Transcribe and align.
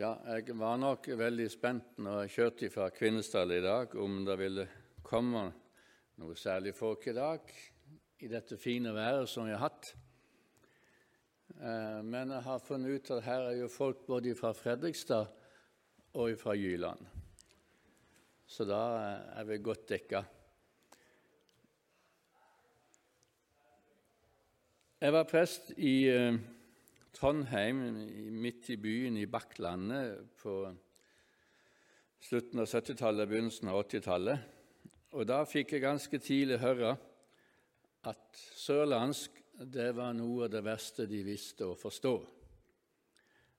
Ja, 0.00 0.14
jeg 0.32 0.54
var 0.56 0.78
nok 0.80 1.10
veldig 1.12 1.44
spent 1.52 1.98
når 2.00 2.22
jeg 2.22 2.30
kjørte 2.32 2.68
fra 2.72 2.86
Kvinesdal 2.88 3.50
i 3.52 3.58
dag, 3.60 3.92
om 4.00 4.22
det 4.24 4.36
ville 4.40 4.62
komme 5.04 5.42
noe 6.16 6.36
særlig 6.40 6.70
folk 6.72 7.02
i 7.10 7.12
dag 7.12 7.50
i 8.24 8.30
dette 8.32 8.56
fine 8.56 8.94
været 8.96 9.28
som 9.28 9.44
vi 9.44 9.52
har 9.52 9.60
hatt. 9.60 9.90
Eh, 11.52 11.98
men 12.00 12.32
jeg 12.32 12.46
har 12.46 12.62
funnet 12.64 12.94
ut 12.96 13.10
at 13.12 13.26
her 13.26 13.44
er 13.50 13.58
jo 13.58 13.68
folk 13.68 14.06
både 14.06 14.32
fra 14.38 14.54
Fredrikstad 14.56 15.28
og 16.16 16.32
fra 16.40 16.54
Jyland. 16.56 17.04
Så 18.48 18.64
da 18.64 18.80
er 19.36 19.50
vi 19.50 19.58
godt 19.60 19.84
dekka. 19.90 20.22
Jeg 25.04 25.12
var 25.18 25.28
prest 25.28 25.74
i 25.76 25.92
eh, 26.08 26.40
Trondheim, 27.16 27.80
midt 28.40 28.70
i 28.70 28.76
byen 28.80 29.16
i 29.18 29.26
Bakklandet, 29.26 30.30
på 30.38 30.54
slutten 32.22 32.62
av 32.62 32.68
70-tallet, 32.70 33.28
begynnelsen 33.28 33.70
av 33.72 33.80
80-tallet. 33.82 34.44
Og 35.18 35.26
da 35.26 35.40
fikk 35.48 35.74
jeg 35.74 35.82
ganske 35.82 36.20
tidlig 36.22 36.60
høre 36.62 36.94
at 38.06 38.42
sørlandsk 38.56 39.40
det 39.60 39.90
var 39.96 40.14
noe 40.16 40.46
av 40.46 40.52
det 40.54 40.62
verste 40.64 41.08
de 41.10 41.24
visste 41.26 41.66
å 41.66 41.76
forstå. 41.76 42.14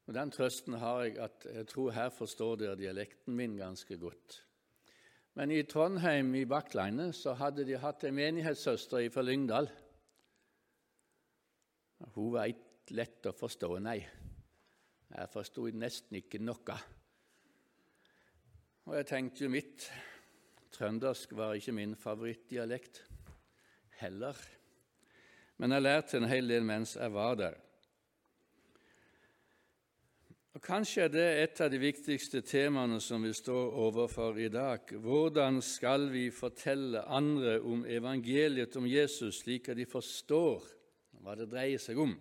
Og 0.07 0.15
Den 0.15 0.31
trøsten 0.33 0.79
har 0.81 1.03
jeg 1.05 1.19
at 1.21 1.45
jeg 1.45 1.67
tror 1.69 1.93
her 1.95 2.09
forstår 2.15 2.57
dere 2.63 2.79
dialekten 2.79 3.35
min 3.37 3.59
ganske 3.59 3.99
godt. 4.01 4.39
Men 5.37 5.51
i 5.53 5.61
Trondheim, 5.63 6.33
i 6.35 6.47
Bakklandet, 6.49 7.15
så 7.15 7.35
hadde 7.39 7.63
de 7.67 7.77
hatt 7.79 8.03
en 8.03 8.17
menighetssøster 8.17 9.05
fra 9.13 9.23
Lyngdal. 9.23 9.69
Hun 12.15 12.33
var 12.33 12.49
lett 12.89 13.29
å 13.29 13.35
forstå, 13.35 13.69
nei. 13.83 13.99
Jeg 15.11 15.31
forsto 15.31 15.67
nesten 15.75 16.17
ikke 16.21 16.39
noe. 16.41 16.77
Og 18.87 18.95
jeg 18.97 19.07
tenkte 19.11 19.45
jo 19.45 19.51
mitt 19.53 19.85
trøndersk 20.73 21.35
var 21.37 21.57
ikke 21.57 21.75
min 21.75 21.97
favorittdialekt 21.99 23.03
heller. 24.01 24.37
Men 25.61 25.75
jeg 25.75 25.85
lærte 25.85 26.17
en 26.17 26.31
hel 26.31 26.47
del 26.49 26.65
mens 26.65 26.95
jeg 26.97 27.13
var 27.13 27.35
der. 27.37 27.59
Og 30.51 30.59
Kanskje 30.65 31.05
er 31.05 31.11
det 31.13 31.27
et 31.43 31.61
av 31.63 31.69
de 31.71 31.77
viktigste 31.79 32.41
temaene 32.43 32.97
som 33.03 33.23
vi 33.23 33.31
står 33.35 33.77
overfor 33.85 34.39
i 34.41 34.49
dag. 34.51 34.89
Hvordan 34.91 35.61
skal 35.63 36.09
vi 36.11 36.25
fortelle 36.33 37.05
andre 37.07 37.59
om 37.61 37.85
evangeliet 37.85 38.75
om 38.75 38.89
Jesus, 38.89 39.43
slik 39.45 39.69
at 39.71 39.79
de 39.79 39.87
forstår 39.87 40.65
hva 41.21 41.37
det 41.39 41.47
dreier 41.53 41.79
seg 41.79 42.01
om? 42.01 42.17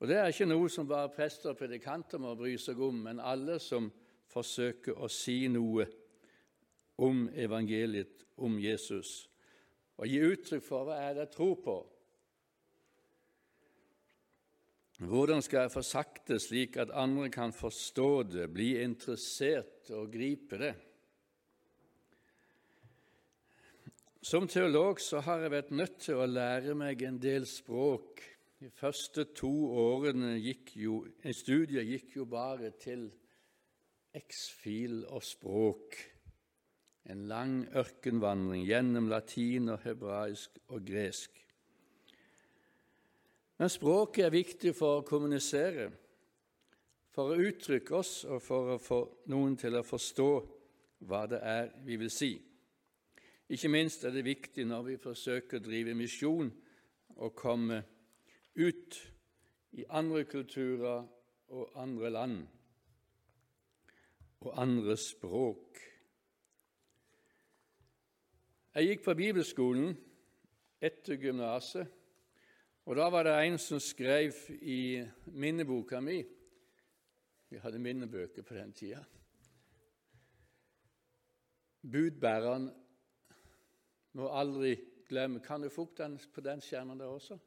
Og 0.00 0.08
Det 0.08 0.16
er 0.16 0.32
ikke 0.32 0.48
noe 0.48 0.68
som 0.72 0.88
bare 0.88 1.12
prester 1.12 1.52
og 1.52 1.58
predikanter 1.60 2.20
må 2.22 2.32
bry 2.38 2.54
seg 2.56 2.78
om, 2.80 3.02
men 3.04 3.20
alle 3.20 3.58
som 3.60 3.90
forsøker 4.32 4.96
å 4.96 5.08
si 5.12 5.44
noe 5.52 5.84
om 7.04 7.26
evangeliet, 7.36 8.24
om 8.40 8.56
Jesus, 8.60 9.28
og 10.00 10.08
gi 10.08 10.20
uttrykk 10.24 10.64
for 10.64 10.88
hva 10.88 10.96
er 11.04 11.16
det 11.16 11.26
jeg 11.26 11.34
tror 11.34 11.56
på. 11.60 11.74
Hvordan 15.00 15.44
skal 15.44 15.66
jeg 15.66 15.72
få 15.72 15.82
sagt 15.84 16.26
det 16.28 16.40
slik 16.44 16.76
at 16.80 16.92
andre 16.96 17.28
kan 17.32 17.52
forstå 17.56 18.10
det, 18.28 18.48
bli 18.52 18.74
interessert 18.80 19.92
og 19.96 20.12
gripe 20.12 20.60
det? 20.60 20.74
Som 24.20 24.48
teolog 24.48 25.00
så 25.00 25.20
har 25.24 25.44
jeg 25.44 25.52
vært 25.56 25.72
nødt 25.72 25.96
til 26.04 26.20
å 26.20 26.28
lære 26.28 26.76
meg 26.76 27.00
en 27.04 27.20
del 27.20 27.48
språk 27.48 28.20
de 28.60 28.68
første 28.76 29.24
to 29.32 29.50
årene 29.80 30.34
gikk 30.36 30.74
jo, 30.76 30.98
studiet 31.32 31.86
gikk 31.88 32.16
jo 32.18 32.26
bare 32.28 32.74
til 32.76 33.06
eksfil 34.12 35.06
og 35.08 35.22
språk. 35.24 35.96
En 37.08 37.22
lang 37.30 37.62
ørkenvandring 37.72 38.66
gjennom 38.68 39.06
latin 39.08 39.72
og 39.72 39.80
hebraisk 39.86 40.58
og 40.68 40.84
gresk. 40.84 41.38
Men 43.56 43.72
språket 43.72 44.26
er 44.26 44.34
viktig 44.34 44.74
for 44.76 45.00
å 45.00 45.06
kommunisere, 45.08 45.86
for 47.16 47.32
å 47.32 47.38
uttrykke 47.40 47.96
oss 47.96 48.12
og 48.28 48.42
for 48.44 48.74
å 48.74 48.76
få 48.80 48.98
noen 49.32 49.56
til 49.60 49.78
å 49.78 49.86
forstå 49.86 50.28
hva 51.08 51.22
det 51.32 51.40
er 51.40 51.72
vi 51.86 51.96
vil 52.00 52.12
si. 52.12 52.34
Ikke 53.50 53.72
minst 53.72 54.04
er 54.04 54.12
det 54.12 54.26
viktig 54.28 54.68
når 54.68 54.84
vi 54.90 54.98
forsøker 55.00 55.58
å 55.58 55.64
drive 55.64 55.96
misjon 55.96 56.52
og 57.16 57.34
komme 57.36 57.80
ut 58.54 58.96
i 59.72 59.84
andre 59.88 60.24
kulturer 60.24 61.06
og 61.48 61.82
andre 61.82 62.10
land 62.10 62.40
og 64.40 64.62
andre 64.62 64.96
språk. 64.96 65.78
Jeg 68.74 68.86
gikk 68.86 69.04
på 69.04 69.14
bibelskolen 69.18 69.94
etter 70.80 71.18
gymnaset, 71.20 71.88
og 72.86 72.96
da 72.96 73.08
var 73.12 73.26
det 73.26 73.34
en 73.44 73.58
som 73.60 73.80
skrev 73.82 74.34
i 74.62 75.02
minneboka 75.26 76.00
mi 76.00 76.22
Vi 77.50 77.58
hadde 77.58 77.78
minnebøker 77.78 78.42
på 78.42 78.54
den 78.54 78.72
tida. 78.72 79.00
Budbæreren 81.82 82.68
må 84.12 84.28
aldri 84.30 84.76
glemme 85.08 85.40
Kan 85.40 85.62
du 85.62 85.68
få 85.68 85.82
opp 85.82 85.96
den 85.98 86.18
på 86.32 86.40
den 86.40 86.60
skjermen 86.62 86.98
der 86.98 87.10
også? 87.10 87.38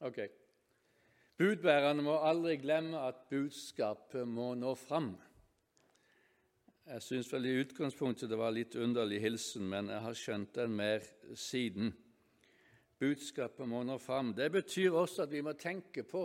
Ok. 0.00 0.16
Budbærerne 1.36 2.00
må 2.00 2.14
aldri 2.24 2.54
glemme 2.56 3.00
at 3.04 3.26
budskapet 3.28 4.28
må 4.28 4.54
nå 4.56 4.72
fram. 4.80 5.10
Jeg 6.88 7.04
syns 7.04 7.28
vel 7.32 7.48
i 7.50 7.58
utgangspunktet 7.60 8.30
det 8.32 8.38
var 8.40 8.54
litt 8.56 8.78
underlig 8.80 9.18
hilsen, 9.20 9.66
men 9.68 9.90
jeg 9.92 10.00
har 10.06 10.16
skjønt 10.16 10.54
den 10.56 10.72
mer 10.78 11.04
siden. 11.36 11.92
Budskapet 13.00 13.68
må 13.68 13.82
nå 13.84 13.98
fram. 14.00 14.32
Det 14.36 14.48
betyr 14.52 14.96
også 14.96 15.26
at 15.26 15.34
vi 15.34 15.42
må 15.44 15.52
tenke 15.60 16.06
på 16.08 16.24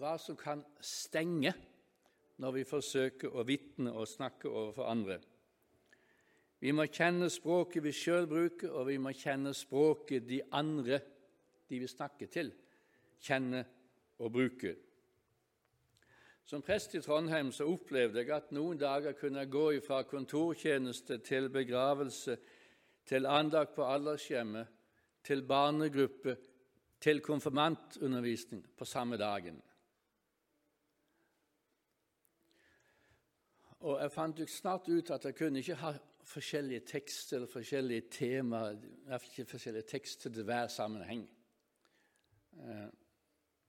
hva 0.00 0.16
som 0.18 0.38
kan 0.38 0.64
stenge 0.82 1.54
når 2.42 2.56
vi 2.58 2.66
forsøker 2.66 3.38
å 3.38 3.46
vitne 3.46 3.94
og 3.94 4.10
snakke 4.10 4.50
overfor 4.50 4.90
andre. 4.90 5.20
Vi 6.58 6.74
må 6.74 6.88
kjenne 6.90 7.30
språket 7.30 7.86
vi 7.86 7.94
sjøl 7.94 8.26
bruker, 8.26 8.74
og 8.74 8.90
vi 8.90 8.98
må 8.98 9.14
kjenne 9.14 9.54
språket 9.54 10.26
de 10.26 10.42
andre 10.58 10.98
de 11.70 11.78
vi 11.78 11.90
snakker 11.90 12.30
til 12.30 12.50
kjenne 13.22 13.64
og 14.18 14.32
bruke. 14.32 14.74
Som 16.44 16.62
prest 16.62 16.94
i 16.94 17.00
Trondheim 17.00 17.52
så 17.54 17.64
opplevde 17.70 18.20
jeg 18.20 18.32
at 18.34 18.50
noen 18.52 18.78
dager 18.80 19.14
kunne 19.16 19.44
jeg 19.44 19.52
gå 19.54 19.66
fra 19.86 20.02
kontortjeneste 20.04 21.20
til 21.24 21.48
begravelse, 21.54 22.36
til 23.06 23.26
andag 23.26 23.72
på 23.74 23.86
aldershjemmet, 23.86 24.66
til 25.24 25.42
barnegruppe, 25.46 26.36
til 27.02 27.20
konfirmantundervisning 27.20 28.62
på 28.78 28.84
samme 28.84 29.16
dagen. 29.16 29.62
Og 33.82 34.00
Jeg 34.00 34.12
fant 34.12 34.50
snart 34.50 34.88
ut 34.88 35.10
at 35.10 35.24
jeg 35.24 35.34
kunne 35.34 35.58
ikke 35.58 35.74
ha 35.74 35.92
forskjellige 36.24 36.80
tekster 36.86 37.36
eller 37.36 37.50
forskjellige 37.50 38.04
temaer, 38.10 38.76
ikke 39.18 39.44
forskjellige 39.44 39.88
tekster 39.88 40.30
til 40.30 40.44
hver 40.44 40.68
sammenheng. 40.68 41.24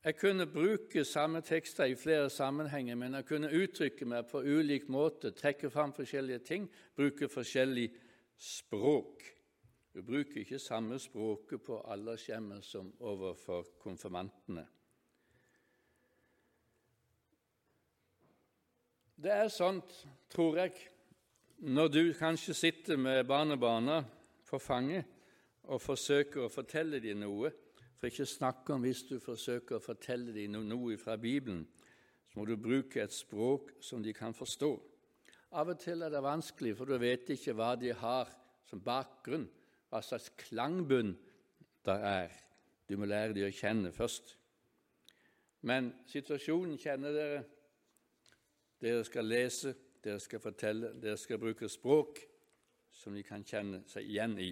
Jeg 0.03 0.17
kunne 0.19 0.47
bruke 0.47 1.05
samme 1.05 1.41
tekster 1.41 1.85
i 1.85 1.95
flere 1.95 2.29
sammenhenger, 2.29 2.95
men 2.95 3.13
jeg 3.13 3.25
kunne 3.25 3.51
uttrykke 3.55 4.05
meg 4.05 4.25
på 4.27 4.41
ulik 4.43 4.89
måte, 4.91 5.31
trekke 5.31 5.69
fram 5.71 5.93
forskjellige 5.95 6.39
ting, 6.43 6.65
bruke 6.95 7.29
forskjellig 7.31 7.87
språk. 8.35 9.23
Du 9.95 10.01
bruker 10.03 10.41
ikke 10.41 10.59
samme 10.59 10.99
språket 10.99 11.63
på 11.63 11.79
aldershjemmet 11.87 12.65
som 12.67 12.91
overfor 12.99 13.63
konfirmantene. 13.79 14.65
Det 19.23 19.31
er 19.31 19.47
sånt, 19.47 20.07
tror 20.27 20.57
jeg, 20.59 20.75
når 21.63 21.87
du 21.87 22.03
kanskje 22.19 22.53
sitter 22.53 22.99
med 22.99 23.23
barnebarna 23.23 24.01
på 24.49 24.59
fanget 24.59 25.07
og 25.63 25.79
forsøker 25.79 26.43
å 26.43 26.51
fortelle 26.51 26.99
dem 26.99 27.23
noe, 27.23 27.53
for 28.03 28.11
ikke 28.11 28.25
snakke 28.27 28.73
om 28.75 28.81
hvis 28.83 29.05
du 29.07 29.13
forsøker 29.23 29.77
å 29.77 29.83
fortelle 29.83 30.33
dem 30.35 30.57
noe 30.67 30.97
fra 30.99 31.13
Bibelen, 31.15 31.61
så 32.27 32.35
må 32.35 32.43
du 32.49 32.57
bruke 32.59 32.99
et 32.99 33.13
språk 33.15 33.69
som 33.79 34.01
de 34.03 34.11
kan 34.11 34.35
forstå. 34.35 34.71
Av 35.55 35.71
og 35.71 35.79
til 35.79 36.03
er 36.03 36.11
det 36.11 36.19
vanskelig, 36.25 36.73
for 36.75 36.91
du 36.91 36.97
vet 36.99 37.31
ikke 37.31 37.53
hva 37.55 37.69
de 37.79 37.93
har 37.95 38.27
som 38.67 38.81
bakgrunn, 38.83 39.45
hva 39.87 40.01
slags 40.03 40.33
klangbunn 40.35 41.13
det 41.87 41.95
er. 42.09 42.35
Du 42.91 42.97
må 42.99 43.07
lære 43.07 43.37
dem 43.37 43.47
å 43.47 43.55
kjenne 43.55 43.93
først. 43.95 44.35
Men 45.63 45.93
situasjonen 46.11 46.75
kjenner 46.83 47.15
dere. 47.15 47.41
Dere 48.83 49.07
skal 49.07 49.31
lese, 49.31 49.77
dere 50.03 50.19
skal 50.19 50.43
fortelle, 50.43 50.91
dere 50.99 51.15
skal 51.15 51.39
bruke 51.39 51.71
språk 51.71 52.19
som 52.91 53.15
de 53.15 53.23
kan 53.23 53.47
kjenne 53.47 53.85
seg 53.87 54.11
igjen 54.11 54.35
i. 54.43 54.51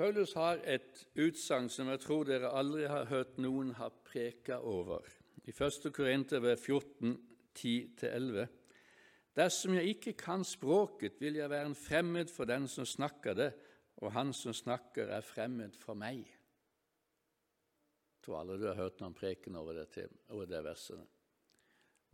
Paulus 0.00 0.32
har 0.32 0.62
et 0.64 1.02
utsagn 1.20 1.66
som 1.68 1.90
jeg 1.92 2.00
tror 2.00 2.24
dere 2.24 2.48
aldri 2.56 2.86
har 2.88 3.04
hørt 3.10 3.34
noen 3.36 3.74
ha 3.76 3.90
preka 3.92 4.56
over. 4.64 5.04
I 5.44 5.52
1. 5.52 5.92
Korinter 5.92 6.40
14, 6.56 7.18
10-11. 7.52 8.46
Dersom 9.36 9.76
jeg 9.76 9.92
ikke 9.92 10.14
kan 10.22 10.40
språket, 10.48 11.20
vil 11.20 11.36
jeg 11.36 11.52
være 11.52 11.68
en 11.68 11.76
fremmed 11.76 12.32
for 12.32 12.48
den 12.48 12.64
som 12.64 12.88
snakker 12.88 13.36
det, 13.36 13.52
og 14.00 14.16
han 14.16 14.32
som 14.32 14.56
snakker, 14.56 15.12
er 15.12 15.20
fremmed 15.20 15.76
for 15.76 15.92
meg. 15.92 16.24
Jeg 16.24 18.24
tror 18.24 18.40
alle 18.40 18.56
du 18.56 18.64
har 18.70 18.80
hørt 18.80 19.04
noen 19.04 19.20
preken 19.20 19.60
over 19.60 19.84
det, 19.84 20.08
over 20.32 20.48
det 20.48 20.64
verset. 20.64 21.04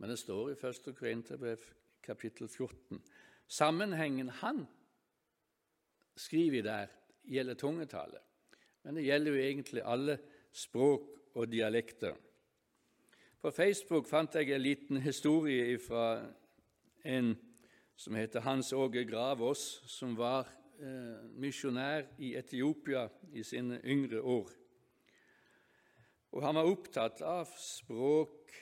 Men 0.03 0.11
det 0.11 0.19
står 0.19 0.51
i 0.51 0.59
1. 0.59 0.91
Korinterbrev 0.91 1.63
kapittel 2.03 2.51
14. 2.51 2.99
Sammenhengen 3.47 4.35
han 4.43 4.67
skriver 6.19 6.67
der, 6.67 6.91
gjelder 7.27 7.59
tungetale. 7.59 8.21
Men 8.83 8.95
det 8.95 9.05
gjelder 9.07 9.33
jo 9.33 9.43
egentlig 9.43 9.83
alle 9.85 10.17
språk 10.55 11.09
og 11.35 11.49
dialekter. 11.51 12.15
På 13.41 13.51
Facebook 13.51 14.07
fant 14.09 14.35
jeg 14.35 14.49
en 14.51 14.63
liten 14.63 15.01
historie 15.03 15.77
fra 15.79 16.23
en 17.05 17.35
som 17.97 18.15
heter 18.15 18.45
Hans 18.45 18.73
Åge 18.73 19.03
Gravås, 19.09 19.81
som 19.89 20.15
var 20.17 20.47
eh, 20.79 21.17
misjonær 21.37 22.05
i 22.21 22.35
Etiopia 22.37 23.07
i 23.33 23.43
sine 23.43 23.79
yngre 23.85 24.21
år. 24.21 24.51
Og 26.31 26.43
Han 26.43 26.55
var 26.59 26.69
opptatt 26.69 27.21
av 27.25 27.49
språk 27.57 28.53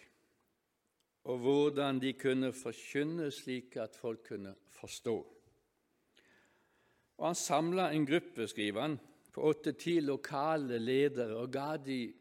og 1.26 1.40
hvordan 1.42 2.00
de 2.00 2.14
kunne 2.14 2.52
forkynne 2.54 3.32
slik 3.34 3.76
at 3.82 3.96
folk 3.98 4.28
kunne 4.28 4.54
forstå. 4.78 5.35
Og 7.18 7.28
Han 7.28 7.36
samla 7.36 7.92
en 7.92 8.06
gruppe, 8.06 8.48
skriver 8.48 8.82
han, 8.82 9.00
på 9.34 9.42
åtte-ti 9.42 10.00
lokale 10.00 10.78
ledere 10.80 11.36
og 11.36 11.52
ga 11.52 11.76
de 11.78 12.14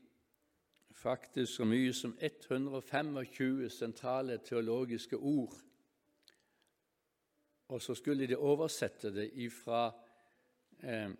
faktisk 0.95 1.53
så 1.53 1.67
mye 1.67 1.93
som 1.93 2.15
125 2.21 3.69
sentrale 3.71 4.39
teologiske 4.39 5.17
ord. 5.17 5.55
Og 7.69 7.83
så 7.83 7.95
skulle 7.95 8.27
de 8.27 8.37
oversette 8.37 9.11
det 9.15 9.53
fra 9.53 9.93
eh, 10.83 11.11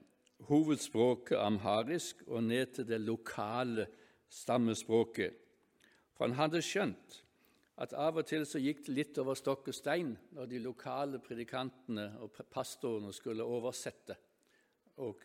hovedspråket 0.49 1.39
amharisk 1.39 2.23
og 2.27 2.45
ned 2.45 2.67
til 2.67 2.89
det 2.89 3.01
lokale 3.01 3.87
stammespråket. 4.29 5.35
For 6.15 6.27
han 6.27 6.37
hadde 6.37 6.63
skjønt 6.63 7.24
at 7.83 7.93
av 7.99 8.21
og 8.21 8.27
til 8.29 8.45
så 8.47 8.61
gikk 8.63 8.85
det 8.87 8.95
litt 8.95 9.19
over 9.19 9.35
stokk 9.39 9.69
og 9.73 9.75
stein 9.75 10.13
når 10.37 10.51
de 10.51 10.63
lokale 10.63 11.19
predikantene 11.23 12.07
og 12.23 12.37
pastorene 12.51 13.13
skulle 13.13 13.47
oversette 13.47 14.17
og 15.03 15.25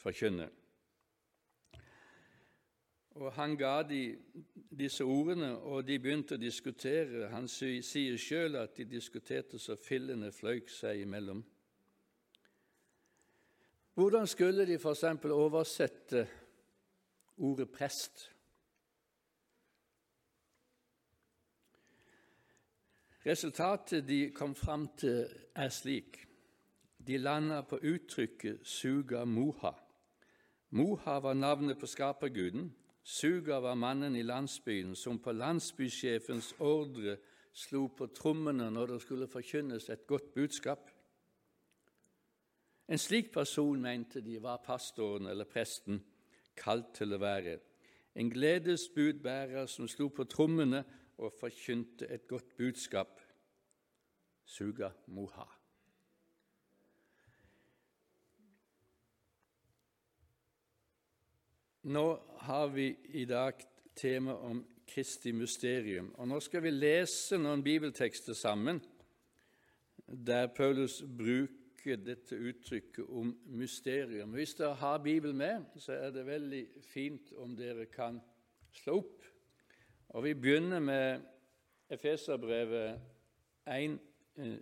forkynne. 0.00 0.48
Og 3.14 3.32
Han 3.32 3.56
ga 3.56 3.82
de 3.86 4.16
disse 4.74 5.04
ordene, 5.04 5.52
og 5.58 5.84
de 5.86 6.00
begynte 6.02 6.34
å 6.34 6.40
diskutere. 6.40 7.28
Han 7.30 7.46
sier 7.46 8.16
sjøl 8.18 8.56
at 8.58 8.74
de 8.74 8.88
diskuterte 8.90 9.60
så 9.62 9.76
fillene 9.78 10.32
fløyk 10.34 10.72
seg 10.72 11.04
imellom. 11.04 11.44
Hvordan 13.94 14.26
skulle 14.26 14.66
de 14.66 14.80
f.eks. 14.80 15.04
oversette 15.30 16.24
ordet 17.38 17.70
prest? 17.70 18.33
Resultatet 23.26 24.08
de 24.08 24.30
kom 24.30 24.54
fram 24.54 24.88
til, 24.96 25.26
er 25.54 25.68
slik. 25.68 26.18
De 27.06 27.16
landa 27.18 27.62
på 27.62 27.78
uttrykket 27.80 28.66
Suga 28.68 29.24
Moha. 29.24 29.70
Moha 30.70 31.18
var 31.18 31.34
navnet 31.34 31.78
på 31.78 31.86
skaperguden. 31.86 32.74
Suga 33.02 33.60
var 33.64 33.74
mannen 33.74 34.16
i 34.16 34.22
landsbyen 34.22 34.94
som 34.94 35.18
på 35.18 35.32
landsbysjefens 35.32 36.54
ordre 36.58 37.16
slo 37.52 37.86
på 37.86 38.06
trommene 38.06 38.70
når 38.70 38.92
det 38.92 39.00
skulle 39.02 39.28
forkynnes 39.28 39.88
et 39.88 40.06
godt 40.06 40.34
budskap. 40.34 40.90
En 42.88 42.98
slik 42.98 43.32
person 43.32 43.80
mente 43.80 44.20
de 44.20 44.42
var 44.42 44.60
pastoren 44.66 45.26
eller 45.26 45.48
presten 45.48 46.02
kalt 46.56 46.92
til 46.98 47.16
å 47.16 47.20
være. 47.22 47.56
En 48.14 48.28
gledesbudbærer 48.30 49.66
som 49.66 49.88
slo 49.88 50.10
på 50.12 50.28
trommene 50.28 50.84
og 51.18 51.32
forkynte 51.32 52.08
et 52.10 52.26
godt 52.28 52.56
budskap. 52.56 53.20
Suga 54.44 54.90
Moha. 55.06 55.46
Nå 61.84 62.04
har 62.46 62.66
vi 62.72 62.96
i 63.04 63.24
dag 63.24 63.60
tema 63.96 64.32
om 64.32 64.64
Kristi 64.88 65.32
mysterium. 65.32 66.14
Og 66.14 66.28
Nå 66.28 66.40
skal 66.40 66.62
vi 66.64 66.70
lese 66.70 67.38
noen 67.40 67.64
bibeltekster 67.64 68.36
sammen 68.36 68.80
der 70.06 70.46
Paulus 70.56 71.02
bruker 71.18 71.96
dette 72.00 72.36
uttrykket 72.36 73.04
om 73.08 73.34
mysterium. 73.46 74.32
Hvis 74.36 74.54
dere 74.54 74.74
har 74.80 74.98
Bibelen 74.98 75.36
med, 75.36 75.64
så 75.76 75.92
er 75.92 76.10
det 76.10 76.26
veldig 76.26 76.64
fint 76.84 77.32
om 77.36 77.56
dere 77.56 77.86
kan 77.92 78.20
slå 78.72 78.98
opp 79.00 79.33
og 80.14 80.24
Vi 80.24 80.34
begynner 80.34 80.80
med 80.80 81.20
Efeserbrevet 81.88 83.00
1, 83.66 84.00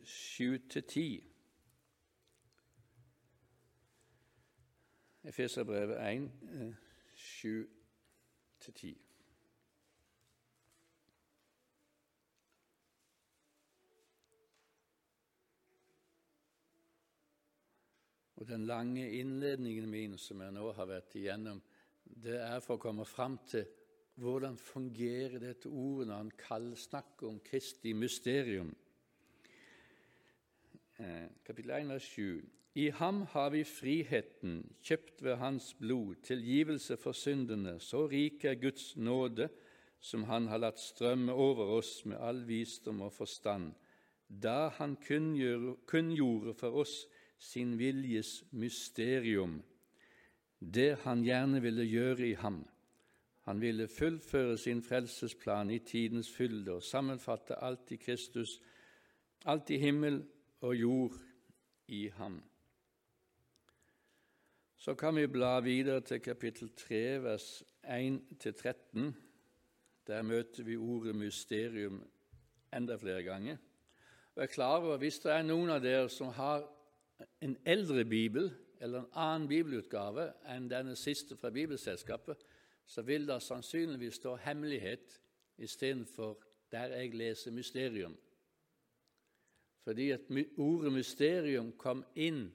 7-10. 0.04 1.22
Efeserbrevet 5.24 6.12
1, 6.12 6.30
7-10. 7.16 7.66
Og 18.36 18.48
Den 18.48 18.66
lange 18.66 19.10
innledningen 19.10 19.90
min 19.90 20.18
som 20.18 20.40
jeg 20.40 20.52
nå 20.52 20.72
har 20.72 20.86
vært 20.86 21.14
igjennom, 21.14 21.62
det 22.04 22.40
er 22.40 22.60
for 22.64 22.80
å 22.80 22.84
komme 22.88 23.04
fram 23.04 23.36
til 23.46 23.68
hvordan 24.22 24.56
fungerer 24.56 25.40
dette 25.42 25.66
ordet 25.66 26.06
når 26.06 26.16
han 26.16 26.76
snakker 26.76 27.28
om 27.28 27.40
Kristi 27.42 27.92
mysterium? 27.92 28.70
Eh, 30.98 31.26
kapittel 31.44 31.70
1, 31.70 31.88
vers 31.88 32.02
7. 32.02 32.44
I 32.74 32.88
ham 32.90 33.22
har 33.32 33.50
vi 33.50 33.64
friheten, 33.64 34.62
kjøpt 34.82 35.24
ved 35.26 35.36
hans 35.36 35.74
blod, 35.74 36.14
tilgivelse 36.22 36.96
for 36.96 37.12
syndene. 37.12 37.80
Så 37.80 38.06
rik 38.06 38.44
er 38.44 38.54
Guds 38.54 38.96
nåde, 38.96 39.48
som 40.00 40.24
han 40.24 40.46
har 40.48 40.62
latt 40.62 40.80
strømme 40.80 41.32
over 41.32 41.74
oss 41.78 42.04
med 42.06 42.16
all 42.16 42.44
visdom 42.46 43.02
og 43.02 43.12
forstand, 43.12 43.72
da 44.28 44.70
han 44.78 44.96
kunngjorde 45.02 46.54
for 46.54 46.82
oss 46.84 47.06
sin 47.38 47.74
viljes 47.78 48.44
mysterium, 48.50 49.60
det 50.60 51.02
han 51.04 51.26
gjerne 51.26 51.60
ville 51.62 51.84
gjøre 51.84 52.26
i 52.30 52.34
ham 52.38 52.62
han 53.42 53.60
ville 53.60 53.88
fullføre 53.88 54.58
sin 54.58 54.82
frelsesplan 54.82 55.70
i 55.70 55.78
tidens 55.78 56.30
fylde 56.30 56.72
og 56.72 56.82
sammenfatte 56.82 57.58
alt 57.64 57.90
i 57.90 57.96
Kristus, 57.96 58.60
alt 59.44 59.70
i 59.70 59.78
himmel 59.78 60.22
og 60.60 60.76
jord 60.76 61.12
i 61.88 62.08
ham. 62.08 62.42
Så 64.76 64.94
kan 64.94 65.16
vi 65.16 65.26
bla 65.26 65.60
videre 65.60 66.00
til 66.00 66.20
kapittel 66.20 66.70
3, 66.76 67.22
vers 67.22 67.62
1-13. 67.84 69.12
Der 70.06 70.22
møter 70.22 70.62
vi 70.62 70.76
ordet 70.76 71.14
mysterium 71.14 72.02
enda 72.76 72.96
flere 72.96 73.22
ganger. 73.22 73.56
Er 74.36 74.46
klar 74.46 74.76
over, 74.76 74.96
Hvis 74.96 75.18
det 75.18 75.32
er 75.32 75.42
noen 75.42 75.70
av 75.70 75.82
dere 75.82 76.08
som 76.08 76.28
har 76.28 76.64
en 77.40 77.56
eldre 77.66 78.04
bibel 78.04 78.50
eller 78.80 78.98
en 78.98 79.12
annen 79.12 79.48
bibelutgave 79.48 80.32
enn 80.50 80.70
denne 80.70 80.96
siste 80.96 81.36
fra 81.36 81.50
Bibelselskapet, 81.50 82.42
så 82.86 83.02
vil 83.02 83.28
det 83.28 83.42
sannsynligvis 83.42 84.14
stå 84.14 84.36
'hemmelighet' 84.36 85.20
istedenfor 85.58 86.42
'der 86.72 86.86
jeg 86.86 87.14
leser 87.14 87.50
mysterium'. 87.50 88.16
Fordi 89.84 90.10
at 90.10 90.20
ordet 90.56 90.92
'mysterium' 90.92 91.76
kom 91.76 92.04
inn 92.14 92.52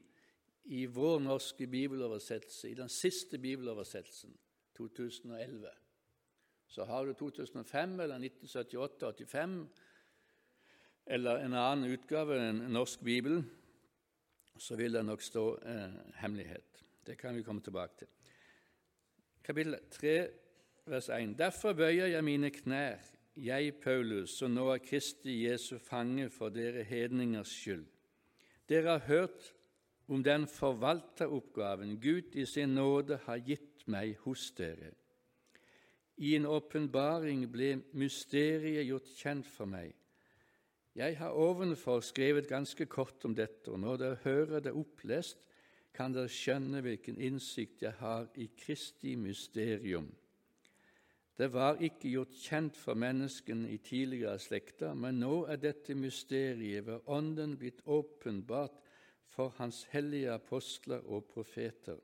i 0.64 0.86
vår 0.86 1.20
norske 1.20 1.68
bibeloversettelse, 1.68 2.70
i 2.70 2.74
den 2.74 2.90
siste 2.90 3.38
bibeloversettelsen, 3.38 4.38
2011. 4.78 5.68
Så 6.68 6.84
har 6.86 7.06
du 7.06 7.14
2005 7.14 8.00
eller 8.00 8.20
1978-85 8.20 9.68
eller 11.06 11.38
en 11.38 11.54
annen 11.54 11.92
utgave 11.92 12.50
en 12.50 12.56
norsk 12.56 13.04
bibel, 13.04 13.44
så 14.60 14.76
vil 14.76 14.94
det 14.94 15.06
nok 15.06 15.22
stå 15.22 15.46
eh, 15.58 15.94
hemmelighet. 16.16 16.84
Det 17.08 17.18
kan 17.18 17.36
vi 17.36 17.44
komme 17.44 17.62
tilbake 17.62 17.94
til 17.98 18.17
kapittel 19.48 19.78
3, 19.92 20.28
vers 20.86 21.10
1. 21.10 21.38
Derfor 21.40 21.74
bøyer 21.74 22.10
jeg 22.12 22.24
mine 22.24 22.50
knær, 22.52 22.98
jeg, 23.40 23.78
Paulus, 23.80 24.34
som 24.36 24.52
nå 24.52 24.66
er 24.74 24.82
Kristi 24.84 25.38
Jesu 25.46 25.78
fange 25.80 26.26
for 26.30 26.52
dere 26.52 26.84
hedningers 26.84 27.54
skyld. 27.56 27.86
Dere 28.68 28.98
har 28.98 29.06
hørt 29.08 29.54
om 30.12 30.24
den 30.24 30.50
forvalteroppgaven 30.52 31.96
Gud 32.04 32.36
i 32.36 32.44
sin 32.46 32.76
nåde 32.76 33.22
har 33.24 33.40
gitt 33.40 33.88
meg 33.88 34.18
hos 34.26 34.50
dere. 34.58 34.92
I 36.18 36.36
en 36.36 36.50
åpenbaring 36.52 37.48
ble 37.48 37.78
mysteriet 37.96 38.84
gjort 38.90 39.16
kjent 39.16 39.48
for 39.48 39.72
meg. 39.72 39.96
Jeg 40.98 41.22
har 41.22 41.40
ovenfor 41.40 42.04
skrevet 42.04 42.52
ganske 42.52 42.90
kort 42.92 43.24
om 43.24 43.38
dette, 43.38 43.72
og 43.72 43.80
når 43.80 44.04
dere 44.04 44.24
hører 44.26 44.68
det 44.68 44.76
opplest, 44.76 45.40
kan 45.98 46.14
dere 46.14 46.30
skjønne 46.30 46.84
hvilken 46.86 47.18
innsikt 47.18 47.82
jeg 47.82 47.98
har 47.98 48.28
i 48.38 48.48
Kristi 48.58 49.16
mysterium. 49.18 50.12
Det 51.38 51.52
var 51.54 51.78
ikke 51.86 52.10
gjort 52.10 52.34
kjent 52.42 52.78
for 52.78 52.98
menneskene 52.98 53.70
i 53.70 53.78
tidligere 53.78 54.40
slekter, 54.42 54.94
men 54.98 55.20
nå 55.22 55.44
er 55.46 55.60
dette 55.62 55.94
mysteriet 55.98 56.86
ved 56.88 57.10
Ånden 57.14 57.56
blitt 57.58 57.84
åpenbart 57.86 58.78
for 59.30 59.54
Hans 59.60 59.84
hellige 59.92 60.34
apostler 60.34 61.06
og 61.06 61.28
profeter, 61.30 62.00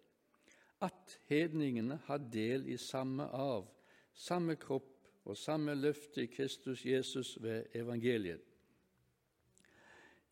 at 0.81 1.17
hedningene 1.29 1.97
har 2.05 2.21
del 2.33 2.67
i 2.69 2.77
samme 2.77 3.25
arv, 3.25 3.69
samme 4.13 4.55
kropp 4.61 4.91
og 5.25 5.37
samme 5.37 5.73
løfte 5.75 6.25
i 6.25 6.29
Kristus 6.29 6.85
Jesus 6.85 7.37
ved 7.41 7.73
evangeliet. 7.73 8.52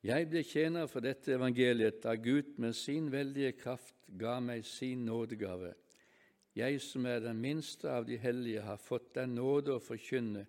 Jeg 0.01 0.31
ble 0.31 0.41
tjener 0.41 0.87
for 0.89 1.05
dette 1.05 1.35
evangeliet 1.35 1.99
da 2.01 2.15
Gud 2.17 2.55
med 2.57 2.73
sin 2.73 3.11
veldige 3.13 3.51
kraft 3.53 4.07
ga 4.17 4.39
meg 4.41 4.65
sin 4.65 5.03
nådegave. 5.05 5.75
Jeg 6.57 6.79
som 6.81 7.05
er 7.05 7.21
den 7.21 7.37
minste 7.37 7.85
av 7.93 8.07
de 8.07 8.17
hellige, 8.17 8.63
har 8.65 8.81
fått 8.81 9.13
den 9.15 9.35
nåde 9.37 9.75
å 9.75 9.83
forkynne 9.83 10.47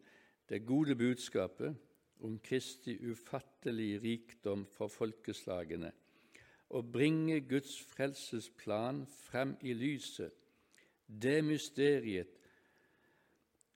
det 0.49 0.62
gode 0.64 0.97
budskapet 0.97 1.76
om 2.25 2.38
Kristi 2.40 2.97
ufattelige 2.97 4.00
rikdom 4.00 4.64
for 4.73 4.88
folkeslagene, 4.88 5.92
og 6.73 6.88
bringe 6.88 7.42
Guds 7.44 7.76
frelsesplan 7.92 9.04
frem 9.28 9.52
i 9.61 9.76
lyset, 9.76 10.32
det 11.06 11.42
mysteriet 11.44 12.40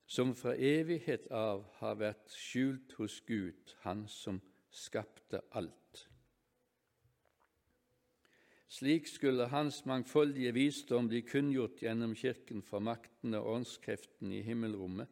som 0.09 0.33
fra 0.33 0.57
evighet 0.57 1.29
av 1.29 1.67
har 1.77 1.97
vært 2.01 2.33
skjult 2.33 2.97
hos 2.97 3.21
Gud, 3.27 3.75
Han 3.85 4.07
som 4.07 4.41
skapte 4.69 5.41
alt. 5.51 6.07
Slik 8.67 9.07
skulle 9.07 9.47
Hans 9.47 9.85
mangfoldige 9.85 10.51
visdom 10.53 11.07
bli 11.07 11.21
kunngjort 11.21 11.79
gjennom 11.81 12.15
Kirken 12.15 12.61
for 12.61 12.83
maktene 12.83 13.39
og 13.39 13.61
åndskreftene 13.61 14.37
i 14.37 14.43
himmelrommet, 14.43 15.07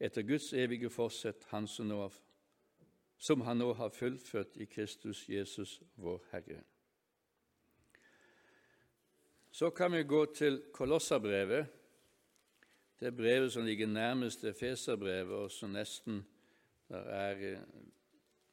etter 0.00 0.26
Guds 0.26 0.50
evige 0.52 0.90
forsett, 0.90 1.46
han 1.52 1.68
som, 1.68 1.88
nå, 1.88 2.08
som 3.16 3.44
han 3.46 3.60
nå 3.62 3.70
har 3.78 3.94
fullført 3.94 4.56
i 4.56 4.66
Kristus 4.66 5.28
Jesus, 5.28 5.78
vår 5.96 6.24
Herre. 6.32 6.62
Så 9.50 9.70
kan 9.70 9.92
vi 9.92 10.02
gå 10.02 10.24
til 10.34 10.62
Kolosserbrevet, 10.72 11.66
det 13.00 13.16
brevet 13.16 13.52
som 13.52 13.64
ligger 13.64 13.86
nærmest 13.86 14.44
Efeserbrevet, 14.44 15.34
og 15.34 15.50
som 15.50 15.72
nesten 15.72 16.24
der 16.90 17.06
er 17.14 17.60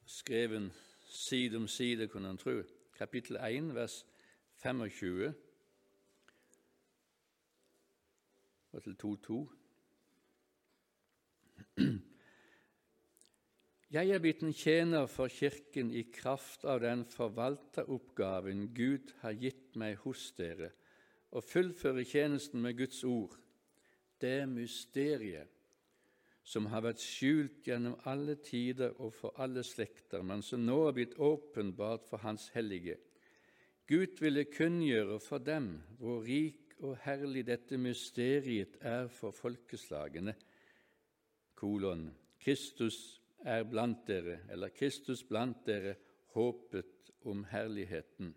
skrevet 0.08 0.72
side 1.08 1.58
om 1.58 1.68
side, 1.68 2.08
kunne 2.08 2.30
en 2.30 2.38
tro. 2.38 2.62
Kapittel 2.98 3.36
1, 3.36 3.76
vers 3.76 4.06
25 4.64 5.34
og 8.72 8.84
til 8.84 8.96
2.2. 9.04 9.48
Jeg 13.92 14.10
er 14.10 14.20
blitt 14.20 14.42
en 14.44 14.54
tjener 14.54 15.06
for 15.08 15.32
Kirken 15.32 15.94
i 15.96 16.04
kraft 16.14 16.66
av 16.68 16.82
den 16.84 17.06
forvalteroppgaven 17.08 18.68
Gud 18.76 19.14
har 19.22 19.38
gitt 19.40 19.78
meg 19.80 19.96
hos 20.04 20.32
dere, 20.38 20.74
og 21.32 21.46
fullføre 21.48 22.04
tjenesten 22.06 22.62
med 22.62 22.78
Guds 22.78 23.04
ord, 23.08 23.38
det 24.22 24.50
mysteriet 24.50 25.57
som 26.48 26.70
har 26.72 26.86
vært 26.86 27.04
skjult 27.04 27.66
gjennom 27.68 27.98
alle 28.08 28.38
tider 28.40 28.94
og 29.04 29.12
for 29.18 29.36
alle 29.44 29.66
slekter, 29.68 30.24
men 30.24 30.44
som 30.46 30.64
nå 30.64 30.78
er 30.88 30.96
blitt 30.96 31.18
åpenbart 31.20 32.08
for 32.08 32.24
Hans 32.24 32.48
hellige. 32.56 32.96
Gud 33.88 34.20
ville 34.24 34.46
kunngjøre 34.52 35.20
for 35.24 35.44
dem 35.44 35.74
hvor 36.00 36.24
rik 36.24 36.78
og 36.84 36.96
herlig 37.04 37.44
dette 37.48 37.80
mysteriet 37.80 38.78
er 38.86 39.08
for 39.12 39.36
folkeslagene. 39.36 40.36
Kolon. 41.58 42.10
Kristus 42.40 43.20
er 43.44 43.66
blant 43.68 44.06
dere, 44.08 44.42
eller 44.52 44.72
Kristus 44.76 45.24
blant 45.28 45.66
dere, 45.68 45.96
håpet 46.36 47.12
om 47.28 47.44
herligheten. 47.50 48.32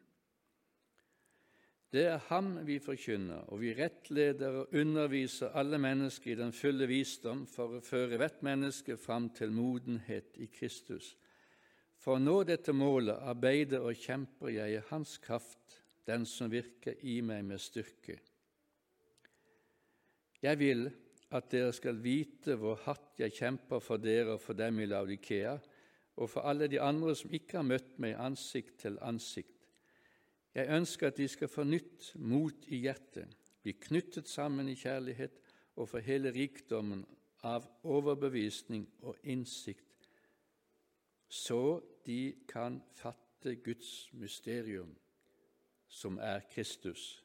Det 1.90 2.04
er 2.06 2.20
ham 2.28 2.52
vi 2.66 2.76
forkynner, 2.78 3.48
og 3.50 3.64
vi 3.64 3.72
rettleder 3.74 4.60
og 4.60 4.74
underviser 4.78 5.56
alle 5.58 5.78
mennesker 5.82 6.30
i 6.30 6.38
den 6.38 6.52
fulle 6.54 6.86
visdom 6.86 7.42
for 7.50 7.80
å 7.80 7.82
føre 7.82 8.20
hvert 8.20 8.44
menneske 8.46 8.94
fram 8.94 9.26
til 9.34 9.50
modenhet 9.50 10.38
i 10.38 10.46
Kristus. 10.54 11.16
For 11.98 12.14
å 12.16 12.22
nå 12.22 12.36
dette 12.46 12.72
målet 12.72 13.18
arbeider 13.26 13.82
og 13.82 13.98
kjemper 13.98 14.54
jeg 14.54 14.78
i 14.78 14.84
Hans 14.92 15.18
kraft, 15.18 15.80
den 16.06 16.22
som 16.26 16.50
virker 16.50 17.02
i 17.02 17.18
meg 17.26 17.42
med 17.50 17.60
styrke. 17.60 18.20
Jeg 20.40 20.62
vil 20.62 20.86
at 21.34 21.50
dere 21.50 21.74
skal 21.74 21.98
vite 22.00 22.54
hvor 22.58 22.78
hardt 22.86 23.18
jeg 23.20 23.34
kjemper 23.34 23.82
for 23.82 24.00
dere 24.02 24.38
og 24.38 24.44
for 24.46 24.58
dem 24.58 24.78
i 24.78 24.86
Laudikea, 24.88 25.58
og 26.16 26.30
for 26.30 26.46
alle 26.46 26.70
de 26.70 26.78
andre 26.80 27.16
som 27.18 27.34
ikke 27.34 27.58
har 27.58 27.66
møtt 27.66 27.98
meg 27.98 28.14
ansikt 28.18 28.78
til 28.84 28.96
ansikt 29.02 29.59
jeg 30.54 30.68
ønsker 30.76 31.10
at 31.10 31.16
de 31.16 31.28
skal 31.28 31.48
få 31.48 31.64
nytt 31.64 32.12
mot 32.18 32.66
i 32.66 32.82
hjertet, 32.84 33.28
bli 33.62 33.72
knyttet 33.72 34.28
sammen 34.28 34.68
i 34.68 34.74
kjærlighet 34.78 35.36
og 35.76 35.88
få 35.88 36.02
hele 36.02 36.32
rikdommen 36.34 37.04
av 37.46 37.68
overbevisning 37.86 38.88
og 39.06 39.16
innsikt, 39.22 40.08
så 41.28 41.80
de 42.06 42.34
kan 42.48 42.80
fatte 42.98 43.54
Guds 43.62 44.10
mysterium, 44.12 44.90
som 45.88 46.18
er 46.18 46.42
Kristus. 46.50 47.22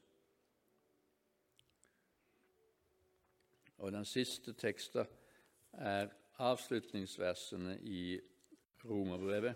Og 3.78 3.92
den 3.92 4.06
siste 4.06 4.54
teksten 4.54 5.10
er 5.74 6.14
avslutningsversene 6.40 7.80
i 7.82 8.20
Romerbrevet 8.86 9.56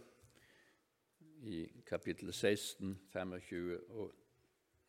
i 1.43 1.67
kapittel 1.85 2.33
16, 2.33 2.99
25 3.13 3.79
og 3.89 4.11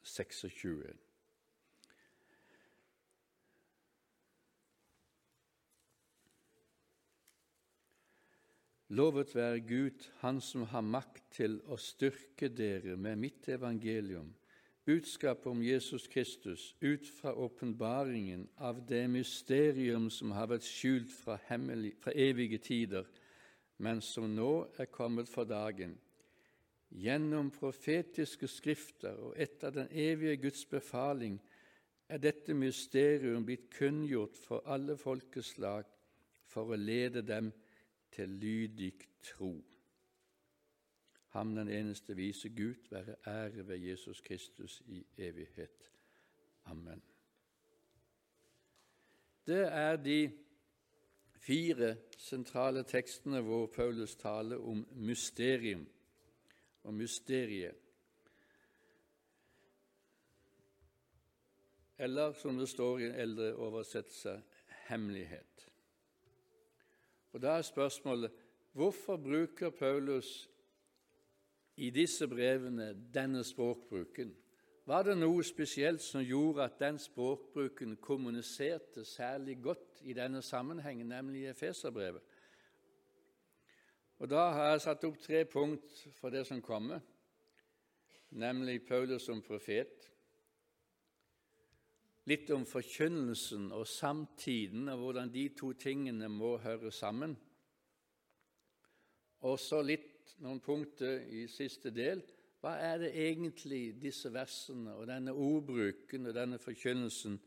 26. 0.03 0.85
Lovet 8.89 9.35
være 9.35 9.61
Gud, 9.61 10.11
Han 10.19 10.41
som 10.41 10.63
har 10.63 10.81
makt 10.81 11.23
til 11.31 11.61
å 11.71 11.77
styrke 11.79 12.49
dere 12.49 12.97
med 12.97 13.17
mitt 13.17 13.49
evangelium, 13.49 14.35
budskapet 14.85 15.47
om 15.47 15.63
Jesus 15.63 16.09
Kristus, 16.11 16.75
ut 16.81 17.07
fra 17.21 17.31
åpenbaringen 17.31 18.49
av 18.59 18.83
det 18.89 19.05
mysterium 19.11 20.11
som 20.11 20.35
har 20.35 20.51
vært 20.51 20.67
skjult 20.67 21.13
fra, 21.15 21.39
hemmelig, 21.47 21.95
fra 22.03 22.13
evige 22.13 22.59
tider, 22.59 23.07
men 23.79 24.03
som 24.03 24.27
nå 24.35 24.67
er 24.79 24.91
kommet 24.91 25.31
for 25.31 25.47
dagen 25.47 25.95
Gjennom 26.91 27.53
profetiske 27.55 28.49
skrifter 28.51 29.15
og 29.15 29.35
etter 29.39 29.71
den 29.71 29.89
evige 29.91 30.37
Guds 30.43 30.65
befaling 30.67 31.39
er 32.11 32.19
dette 32.19 32.55
mysterium 32.55 33.45
blitt 33.47 33.69
kunngjort 33.71 34.39
for 34.43 34.67
alle 34.67 34.97
folkeslag 34.99 35.87
for 36.51 36.73
å 36.73 36.79
lede 36.79 37.23
dem 37.23 37.53
til 38.11 38.33
lydig 38.43 38.97
tro. 39.23 39.53
Ham 41.31 41.55
den 41.55 41.71
eneste 41.71 42.17
vise 42.19 42.51
Gud 42.51 42.91
være 42.91 43.15
ære 43.27 43.69
ved 43.69 43.79
Jesus 43.79 44.21
Kristus 44.21 44.81
i 44.87 45.05
evighet. 45.17 45.91
Amen. 46.65 47.03
Det 49.47 49.63
er 49.63 49.97
de 49.97 50.31
fire 51.39 51.95
sentrale 52.19 52.83
tekstene 52.83 53.41
hvor 53.47 53.71
Paulus 53.71 54.17
taler 54.19 54.59
om 54.59 54.83
mysterium 54.99 55.87
og 56.83 56.95
mysteriet. 56.95 57.77
Eller 61.99 62.33
som 62.33 62.59
det 62.59 62.69
står 62.69 62.99
i 62.99 63.09
en 63.11 63.15
eldre 63.15 63.55
oversettelse 63.55 64.43
hemmelighet. 64.89 65.67
Og 67.33 67.43
Da 67.43 67.49
er 67.49 67.63
spørsmålet 67.63 68.31
hvorfor 68.73 69.17
bruker 69.17 69.71
Paulus 69.71 70.49
i 71.77 71.91
disse 71.91 72.29
brevene 72.29 72.95
denne 73.15 73.45
språkbruken? 73.45 74.37
Var 74.87 75.03
det 75.03 75.19
noe 75.19 75.45
spesielt 75.45 76.03
som 76.03 76.25
gjorde 76.25 76.65
at 76.65 76.81
den 76.81 76.99
språkbruken 76.99 77.97
kommuniserte 77.97 79.05
særlig 79.05 79.61
godt 79.63 80.01
i 80.03 80.13
denne 80.13 80.43
sammenhengen, 80.43 81.07
nemlig 81.09 81.41
i 81.41 81.51
Efeserbrevet? 81.53 82.23
Og 84.21 84.29
Da 84.31 84.51
har 84.53 84.67
jeg 84.71 84.81
satt 84.85 85.05
opp 85.09 85.17
tre 85.19 85.45
punkt 85.49 86.09
for 86.21 86.29
det 86.31 86.47
som 86.47 86.61
kommer. 86.63 87.01
nemlig 88.31 88.87
Paulus 88.87 89.23
som 89.23 89.43
profet. 89.43 90.11
Litt 92.25 92.51
om 92.51 92.67
forkynnelsen 92.67 93.73
og 93.73 93.87
samtiden, 93.87 94.89
og 94.89 94.99
hvordan 94.99 95.33
de 95.33 95.49
to 95.49 95.73
tingene 95.73 96.29
må 96.29 96.57
høre 96.57 96.93
sammen. 96.93 97.37
Og 99.41 99.59
så 99.59 99.83
litt 99.83 100.37
noen 100.39 100.61
punkter 100.61 101.25
i 101.27 101.47
siste 101.49 101.91
del. 101.91 102.23
Hva 102.61 102.77
er 102.77 102.99
det 102.99 103.15
egentlig 103.17 103.97
disse 104.03 104.31
versene 104.33 104.95
og 104.95 105.09
denne 105.09 105.33
ordbruken 105.33 106.27
og 106.27 106.35
denne 106.35 106.59
forkynnelsen 106.59 107.41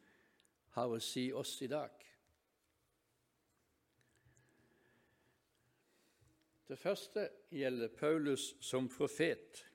har 0.73 0.89
å 0.89 0.99
si 0.99 1.31
oss 1.31 1.61
i 1.61 1.67
dag? 1.67 2.12
Det 6.67 6.79
første 6.79 7.27
gjelder 7.51 7.91
Paulus 7.97 8.53
som 8.63 8.87
profet. 8.89 9.65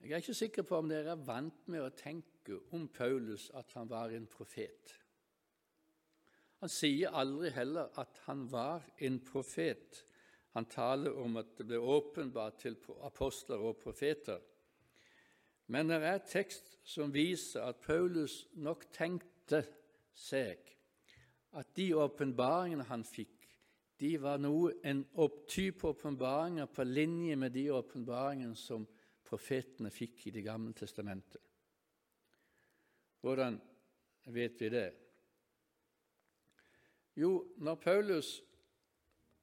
Jeg 0.00 0.12
er 0.12 0.22
ikke 0.22 0.34
sikker 0.34 0.64
på 0.64 0.78
om 0.80 0.88
dere 0.88 1.12
er 1.12 1.24
vant 1.26 1.66
med 1.68 1.84
å 1.84 1.92
tenke 1.92 2.56
om 2.72 2.86
Paulus 2.88 3.50
at 3.58 3.74
han 3.76 3.90
var 3.90 4.14
en 4.16 4.24
profet. 4.30 4.94
Han 6.60 6.72
sier 6.72 7.12
aldri 7.16 7.52
heller 7.52 7.92
at 8.00 8.22
han 8.26 8.46
var 8.52 8.86
en 9.04 9.18
profet. 9.24 10.00
Han 10.56 10.66
taler 10.72 11.16
om 11.20 11.36
at 11.40 11.52
det 11.58 11.68
ble 11.68 11.78
åpenbart 11.80 12.58
til 12.64 12.78
apostler 13.04 13.60
og 13.60 13.78
profeter. 13.80 14.40
Men 15.70 15.92
det 15.92 16.00
er 16.02 16.24
tekst 16.26 16.78
som 16.84 17.12
viser 17.14 17.68
at 17.68 17.84
Paulus 17.84 18.42
nok 18.56 18.88
tenkte 18.92 19.62
seg 20.16 20.64
at 21.56 21.70
de 21.76 21.90
åpenbaringene 21.98 22.88
han 22.88 23.04
fikk, 23.06 23.39
de 24.00 24.14
var 24.22 24.40
nå 24.40 24.70
en 24.84 25.04
type 25.48 25.86
åpenbaringer 25.86 26.66
på 26.66 26.84
linje 26.84 27.36
med 27.36 27.52
de 27.52 27.66
åpenbaringene 27.70 28.56
som 28.56 28.86
profetene 29.24 29.90
fikk 29.92 30.26
i 30.26 30.30
Det 30.30 30.42
gamle 30.44 30.72
testamentet. 30.72 31.40
Hvordan 33.20 33.60
vet 34.32 34.60
vi 34.60 34.68
det? 34.72 34.88
Jo, 37.16 37.44
når 37.56 37.74
Paulus 37.74 38.42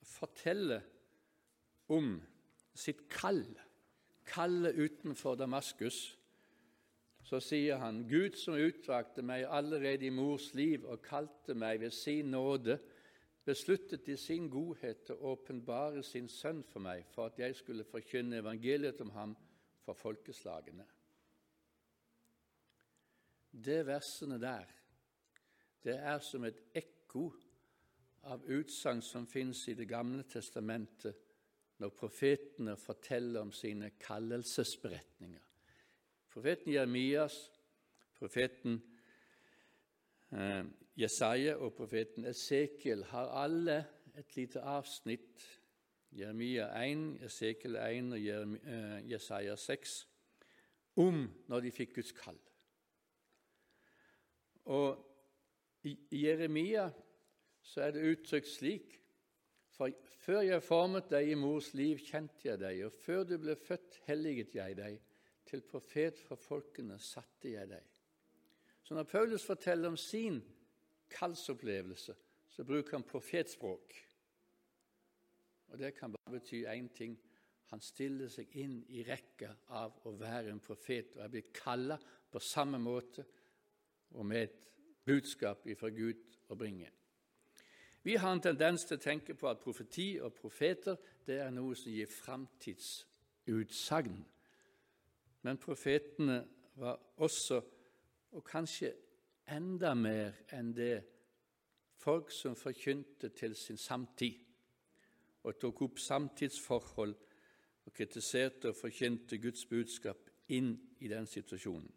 forteller 0.01 0.81
om 1.93 2.15
sitt 2.73 3.05
kall, 3.09 3.45
kallet 4.25 4.75
utenfor 4.75 5.37
Damaskus, 5.37 6.17
så 7.27 7.39
sier 7.43 7.77
han 7.81 8.05
Gud 8.07 8.37
som 8.39 8.55
utvalgte 8.55 9.21
meg 9.21 9.45
allerede 9.51 10.07
i 10.07 10.13
mors 10.13 10.53
liv 10.55 10.85
og 10.87 11.03
kalte 11.03 11.53
meg 11.53 11.81
ved 11.83 11.91
sin 11.91 12.31
nåde 12.31 12.79
besluttet 13.47 14.07
i 14.11 14.17
sin 14.19 14.49
godhet 14.51 15.13
å 15.13 15.31
åpenbare 15.31 16.03
sin 16.03 16.27
sønn 16.27 16.63
for 16.67 16.83
meg, 16.83 17.05
for 17.13 17.29
at 17.29 17.39
jeg 17.39 17.55
skulle 17.55 17.87
forkynne 17.87 18.41
evangeliet 18.41 18.99
om 19.05 19.13
ham 19.15 19.35
for 19.85 19.95
folkeslagene. 19.95 20.83
Det 23.51 23.79
versene 23.87 24.37
der, 24.41 24.67
det 25.83 25.95
er 25.95 26.19
som 26.19 26.43
et 26.43 26.59
ekko 26.75 27.29
av 28.27 28.43
utsagn 28.51 29.01
som 29.01 29.27
fins 29.27 29.63
i 29.71 29.75
Det 29.79 29.87
gamle 29.87 30.25
testamentet 30.27 31.23
når 31.79 31.93
profetene 31.95 32.75
forteller 32.75 33.45
om 33.45 33.53
sine 33.55 33.93
kallelsesberetninger. 34.01 35.43
Profeten 36.33 36.73
Jeremias, 36.73 37.37
profeten 38.17 38.81
eh, 40.33 40.65
Jesaja 40.97 41.53
og 41.61 41.75
profeten 41.77 42.25
Esekiel 42.25 43.03
har 43.11 43.29
alle 43.43 43.77
et 44.17 44.35
lite 44.35 44.61
avsnitt, 44.65 45.43
Jeremia 46.11 46.71
1, 46.81 47.19
Esekiel 47.27 47.75
1 47.77 48.13
og 48.15 48.55
eh, 48.57 49.11
Jesaja 49.11 49.55
6, 49.55 49.97
om 50.97 51.27
når 51.47 51.67
de 51.67 51.73
fikk 51.75 51.93
Guds 51.99 52.15
kall. 52.17 52.39
Og 54.73 55.03
I 55.85 55.93
Jeremia 56.23 56.87
så 57.61 57.85
er 57.85 57.93
det 57.93 58.07
uttrykt 58.11 58.49
slik 58.49 58.95
For 59.77 59.93
før 60.23 60.41
jeg 60.41 60.63
formet 60.65 61.11
deg 61.11 61.29
i 61.29 61.37
mors 61.37 61.69
liv, 61.77 61.99
kjente 62.01 62.47
jeg 62.47 62.57
deg, 62.57 62.79
og 62.87 62.93
før 62.97 63.21
du 63.29 63.35
ble 63.37 63.53
født, 63.53 63.99
helliget 64.07 64.55
jeg 64.57 64.73
deg. 64.79 64.97
Til 65.45 65.61
profet 65.61 66.17
for 66.17 66.41
folkene 66.41 66.97
satte 66.99 67.51
jeg 67.53 67.69
deg. 67.69 67.85
Så 68.81 68.97
når 68.97 69.05
Paulus 69.11 69.45
forteller 69.45 69.93
om 69.93 69.97
sin 69.99 70.41
kallsopplevelse, 71.09 72.15
så 72.49 72.63
bruker 72.63 72.97
han 72.97 73.03
profetspråk. 73.03 73.93
Og 75.67 75.79
Det 75.79 75.95
kan 75.95 76.11
bare 76.11 76.39
bety 76.39 76.65
én 76.65 76.93
ting. 76.93 77.19
Han 77.67 77.81
stiller 77.81 78.29
seg 78.31 78.47
inn 78.55 78.85
i 78.89 79.03
rekka 79.03 79.49
av 79.75 79.93
å 80.07 80.11
være 80.15 80.49
en 80.51 80.59
profet 80.63 81.15
og 81.17 81.23
er 81.23 81.29
blitt 81.33 81.53
kalla 81.53 81.97
på 82.31 82.39
samme 82.39 82.79
måte 82.79 83.25
og 84.15 84.25
med 84.25 84.43
et 84.43 84.55
budskap 85.05 85.67
fra 85.79 85.89
Gud 85.89 86.15
å 86.47 86.55
bringe. 86.55 86.89
Vi 88.03 88.15
har 88.15 88.31
en 88.31 88.41
tendens 88.41 88.85
til 88.87 88.95
å 88.95 89.03
tenke 89.03 89.33
på 89.35 89.49
at 89.49 89.59
profeti 89.59 90.19
og 90.23 90.33
profeter 90.37 90.95
det 91.27 91.39
er 91.43 91.51
noe 91.51 91.75
som 91.75 91.91
gir 91.91 92.07
framtidsutsagn. 92.07 94.25
Men 95.43 95.57
profetene 95.59 96.47
var 96.79 96.99
også, 97.17 97.61
og 98.31 98.43
kanskje 98.47 98.93
enda 99.47 99.93
mer 99.95 100.35
enn 100.53 100.73
det 100.75 101.03
folk 101.97 102.31
som 102.31 102.55
forkynte 102.55 103.29
til 103.29 103.55
sin 103.55 103.77
samtid 103.77 104.43
og 105.43 105.59
tok 105.59 105.81
opp 105.81 105.99
samtidsforhold 105.99 107.15
og 107.87 107.93
kritiserte 107.93 108.71
og 108.71 108.75
forkynte 108.75 109.39
Guds 109.39 109.65
budskap 109.65 110.29
inn 110.51 110.73
i 110.99 111.07
den 111.07 111.27
situasjonen. 111.27 111.89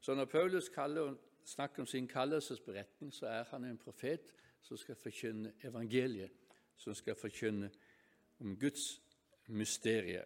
Så 0.00 0.14
når 0.14 0.24
Paulus 0.24 0.68
kaller, 0.68 1.14
snakker 1.44 1.82
om 1.82 1.86
sin 1.86 2.08
kallelsesberetning, 2.08 3.12
så 3.14 3.26
er 3.26 3.44
han 3.50 3.64
en 3.64 3.78
profet 3.78 4.32
som 4.60 4.76
skal 4.76 4.96
forkynne 4.96 5.52
evangeliet, 5.64 6.30
som 6.76 6.94
skal 6.94 7.16
forkynne 7.16 7.70
om 8.40 8.56
Guds 8.56 9.00
mysterier. 9.46 10.24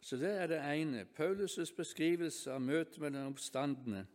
Så 0.00 0.16
det 0.16 0.30
er 0.30 0.46
det 0.46 0.60
ene. 0.64 1.04
Paulus' 1.04 1.74
beskrivelse 1.76 2.52
av 2.52 2.60
møtet 2.60 2.98
med 2.98 3.12
den 3.12 3.28
oppstandende 3.28 4.06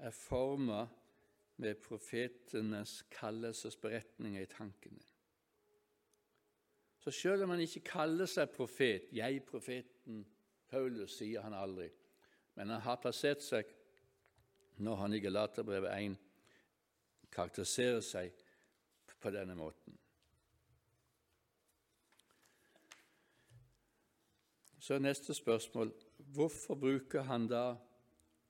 er 0.00 0.10
forma 0.16 0.86
med 1.60 1.74
profetenes 1.84 3.02
kallelsesberetninger 3.12 4.42
i 4.42 4.48
tankene. 4.48 5.02
Så 7.00 7.10
selv 7.10 7.42
om 7.42 7.50
han 7.50 7.60
ikke 7.60 7.84
kaller 7.84 8.28
seg 8.28 8.52
profet, 8.52 9.08
jeg 9.12 9.44
profeten 9.48 10.24
Paulus, 10.68 11.18
sier 11.18 11.44
han 11.44 11.56
aldri, 11.56 11.88
men 12.56 12.72
han 12.72 12.84
har 12.84 13.00
plassert 13.00 13.44
seg, 13.44 13.68
når 14.80 15.00
han 15.02 15.16
i 15.16 15.20
Galaterbrevet 15.20 15.92
1 15.96 16.18
karakteriserer 17.32 18.04
seg 18.04 18.44
på 19.20 19.32
denne 19.32 19.56
måten. 19.56 19.99
Så 24.90 24.94
er 24.94 25.04
neste 25.04 25.34
spørsmål 25.34 25.92
hvorfor 26.34 26.74
bruker 26.74 27.22
han 27.22 27.44
da 27.46 27.76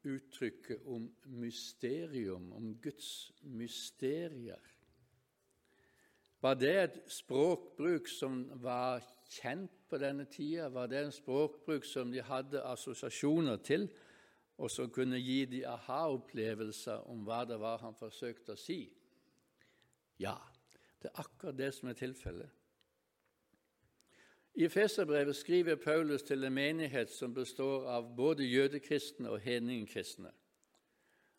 uttrykket 0.08 0.86
om 0.88 1.10
mysterium, 1.24 2.52
om 2.56 2.78
Guds 2.80 3.32
mysterier? 3.42 4.62
Var 6.40 6.54
det 6.54 6.70
et 6.82 6.96
språkbruk 7.12 8.08
som 8.08 8.38
var 8.62 9.04
kjent 9.28 9.74
på 9.90 10.00
denne 10.00 10.24
tida? 10.32 10.70
Var 10.72 10.88
det 10.88 11.02
en 11.02 11.12
språkbruk 11.12 11.84
som 11.84 12.08
de 12.12 12.24
hadde 12.24 12.62
assosiasjoner 12.72 13.56
til, 13.56 13.84
og 14.56 14.72
som 14.72 14.88
kunne 14.88 15.20
gi 15.20 15.44
de 15.44 15.60
aha-opplevelser 15.68 17.04
om 17.12 17.20
hva 17.28 17.42
det 17.44 17.60
var 17.60 17.84
han 17.84 18.00
forsøkte 18.00 18.56
å 18.56 18.62
si? 18.64 18.78
Ja, 20.16 20.38
det 21.02 21.12
er 21.12 21.20
akkurat 21.20 21.60
det 21.60 21.74
som 21.76 21.92
er 21.92 22.00
tilfellet. 22.00 22.59
I 24.60 24.68
Feserbrevet 24.68 25.36
skriver 25.36 25.74
Paulus 25.74 26.22
til 26.22 26.44
en 26.44 26.52
menighet 26.52 27.08
som 27.10 27.32
består 27.34 27.86
av 27.88 28.10
både 28.16 28.44
jødekristne 28.44 29.30
og 29.30 29.40
hedningkristne. 29.40 30.28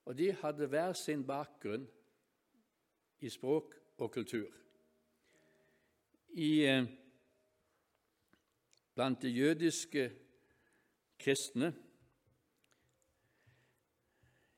Og 0.05 0.17
de 0.17 0.31
hadde 0.33 0.65
hver 0.67 0.93
sin 0.97 1.21
bakgrunn 1.27 1.83
i 3.21 3.29
språk 3.29 3.75
og 3.97 4.11
kultur. 4.11 4.47
I, 6.33 6.65
eh, 6.65 6.87
blant 8.95 9.21
de 9.21 9.29
jødiske 9.29 10.11
kristne 11.19 11.75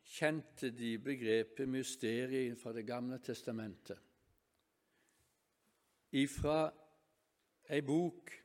kjente 0.05 0.71
de 0.71 0.99
begrepet 0.99 1.69
mysteriet 1.69 2.57
fra 2.57 2.73
Det 2.73 2.87
gamle 2.87 3.19
testamentet. 3.19 3.99
Ifra 6.11 6.71
ei 7.69 7.81
bok 7.81 8.42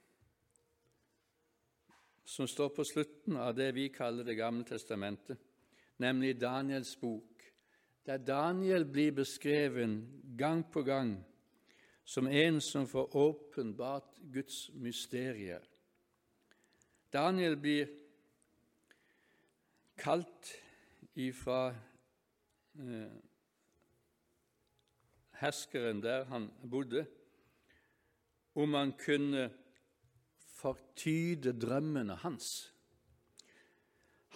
som 2.28 2.48
står 2.48 2.68
på 2.76 2.84
slutten 2.84 3.36
av 3.40 3.54
det 3.56 3.70
vi 3.72 3.88
kaller 3.88 4.24
Det 4.24 4.34
gamle 4.36 4.64
testamentet, 4.64 5.38
nemlig 5.96 6.34
Daniels 6.40 6.92
bok, 7.00 7.42
der 8.04 8.18
Daniel 8.18 8.84
blir 8.84 9.12
beskreven 9.16 10.02
gang 10.36 10.62
på 10.72 10.82
gang 10.82 11.24
som 12.04 12.26
en 12.26 12.60
som 12.60 12.86
får 12.88 13.16
åpenbart 13.16 14.18
Guds 14.32 14.70
mysterier. 14.74 15.64
Daniel 17.12 17.56
blir 17.56 17.88
kalt 19.96 20.52
ifra 21.14 21.70
eh, 22.76 23.16
herskeren 25.40 26.02
der 26.04 26.28
han 26.28 26.50
bodde, 26.62 27.06
om 28.54 28.74
han 28.74 28.92
kunne 28.92 29.48
fortyde 30.58 31.54
drømmene 31.54 32.18
hans. 32.24 32.72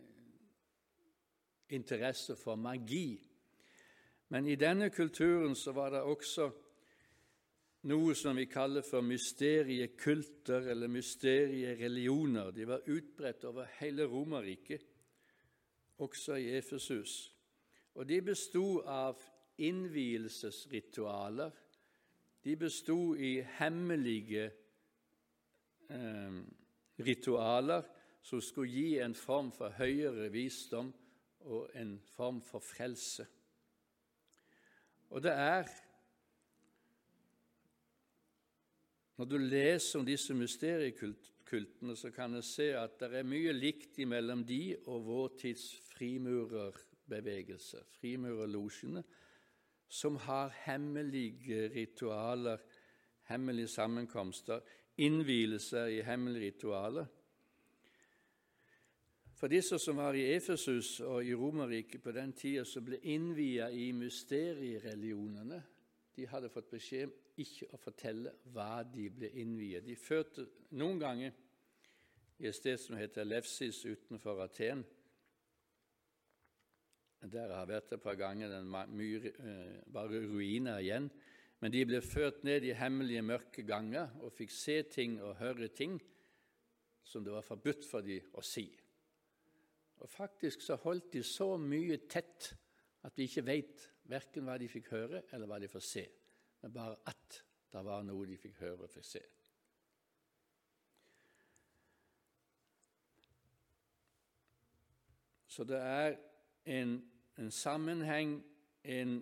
interesse 1.69 2.35
for 2.35 2.55
magi. 2.55 3.30
Men 4.31 4.47
i 4.47 4.55
denne 4.55 4.89
kulturen 4.89 5.55
så 5.55 5.71
var 5.75 5.89
det 5.91 6.01
også 6.07 6.45
noe 7.91 8.13
som 8.15 8.37
vi 8.39 8.45
kaller 8.47 8.81
for 8.87 9.03
mysteriekulter 9.03 10.69
eller 10.71 10.87
mysteriereligioner. 10.87 12.51
De 12.55 12.67
var 12.69 12.87
utbredt 12.87 13.43
over 13.49 13.67
hele 13.81 14.05
Romerriket, 14.07 14.85
også 15.97 16.35
i 16.39 16.47
Efesus. 16.55 17.35
Og 17.99 18.07
de 18.07 18.21
bestod 18.23 18.83
av 18.87 19.19
innvielsesritualer. 19.59 21.51
De 22.43 22.55
bestod 22.55 23.17
i 23.19 23.41
hemmelige 23.59 24.51
eh, 25.91 26.39
ritualer 27.03 27.83
som 28.23 28.41
skulle 28.41 28.71
gi 28.71 28.99
en 29.03 29.15
form 29.15 29.51
for 29.51 29.69
høyere 29.75 30.31
visdom 30.31 30.93
og 31.51 31.69
en 31.75 31.99
form 32.15 32.41
for 32.47 32.63
frelse. 32.63 33.27
Og 35.11 35.23
det 35.23 35.31
er 35.35 35.69
Når 39.21 39.27
du 39.29 39.37
leser 39.37 39.99
om 39.99 40.05
disse 40.05 40.33
mysteriekultene, 40.33 41.93
så 41.95 42.09
kan 42.09 42.33
du 42.33 42.41
se 42.41 42.71
at 42.73 42.95
det 42.97 43.11
er 43.19 43.27
mye 43.27 43.51
likt 43.53 43.99
mellom 44.09 44.41
de 44.49 44.73
og 44.89 45.03
vår 45.05 45.35
tids 45.43 45.65
frimurerbevegelse, 45.91 47.83
frimurerlosjene, 47.99 49.03
som 49.85 50.17
har 50.25 50.55
hemmelige 50.63 51.67
ritualer, 51.75 52.57
hemmelige 53.29 53.67
sammenkomster, 53.67 54.65
innvielser 54.97 55.85
i 55.85 56.01
hemmelige 56.01 56.55
ritualer. 56.55 57.05
For 59.41 59.49
disse 59.49 59.79
som 59.81 59.97
var 59.97 60.13
i 60.13 60.27
Efesus 60.35 60.99
og 61.01 61.25
i 61.25 61.33
Romerriket 61.33 62.03
på 62.03 62.11
den 62.13 62.29
tida, 62.37 62.61
som 62.61 62.83
ble 62.85 62.99
innvia 63.09 63.71
i 63.73 63.87
mysteriereligionene, 63.97 65.57
de 66.13 66.27
hadde 66.29 66.51
fått 66.53 66.67
beskjed 66.69 67.07
om 67.07 67.39
ikke 67.41 67.71
å 67.73 67.79
fortelle 67.81 68.35
hva 68.53 68.83
de 68.85 69.07
ble 69.09 69.31
innviet. 69.41 69.81
De 69.87 69.95
førte 69.97 70.45
noen 70.77 70.99
ganger 71.01 71.33
i 72.37 72.45
et 72.51 72.57
sted 72.59 72.77
som 72.83 72.99
heter 72.99 73.25
Lefsis 73.25 73.79
utenfor 73.89 74.43
Aten. 74.45 74.83
Der 77.25 77.49
har 77.49 77.63
jeg 77.63 77.71
vært 77.71 77.97
et 77.97 78.05
par 78.05 78.21
ganger, 78.21 78.49
Den 78.49 78.69
myr, 78.93 79.25
eh, 79.25 79.81
bare 79.89 80.21
ruiner 80.21 80.77
igjen. 80.85 81.09
Men 81.61 81.71
de 81.71 81.85
ble 81.85 82.01
ført 82.01 82.43
ned 82.43 82.63
i 82.63 82.77
hemmelige, 82.77 83.25
mørke 83.25 83.65
ganger 83.65 84.21
og 84.21 84.33
fikk 84.33 84.51
se 84.51 84.83
ting 84.83 85.19
og 85.19 85.37
høre 85.41 85.67
ting 85.67 85.99
som 87.01 87.23
det 87.23 87.33
var 87.33 87.41
forbudt 87.41 87.89
for 87.89 88.01
dem 88.01 88.21
å 88.37 88.45
si. 88.45 88.69
Og 90.01 90.09
Faktisk 90.09 90.61
så 90.61 90.75
holdt 90.81 91.13
de 91.13 91.21
så 91.23 91.53
mye 91.61 91.99
tett 92.09 92.47
at 93.05 93.17
vi 93.17 93.27
ikke 93.29 93.45
veit 93.45 93.83
verken 94.09 94.47
hva 94.47 94.57
de 94.57 94.69
fikk 94.69 94.89
høre, 94.95 95.21
eller 95.31 95.49
hva 95.49 95.59
de 95.61 95.69
får 95.69 95.85
se, 95.85 96.03
men 96.61 96.73
bare 96.73 96.97
at 97.09 97.37
det 97.71 97.83
var 97.85 98.01
noe 98.05 98.25
de 98.27 98.37
fikk 98.41 98.57
høre 98.63 98.87
og 98.87 98.91
fikk 98.91 99.07
se. 99.07 99.21
Så 105.51 105.63
det 105.67 105.77
er 105.77 106.15
en, 106.65 106.97
en 107.37 107.51
sammenheng, 107.51 108.37
en 108.83 109.17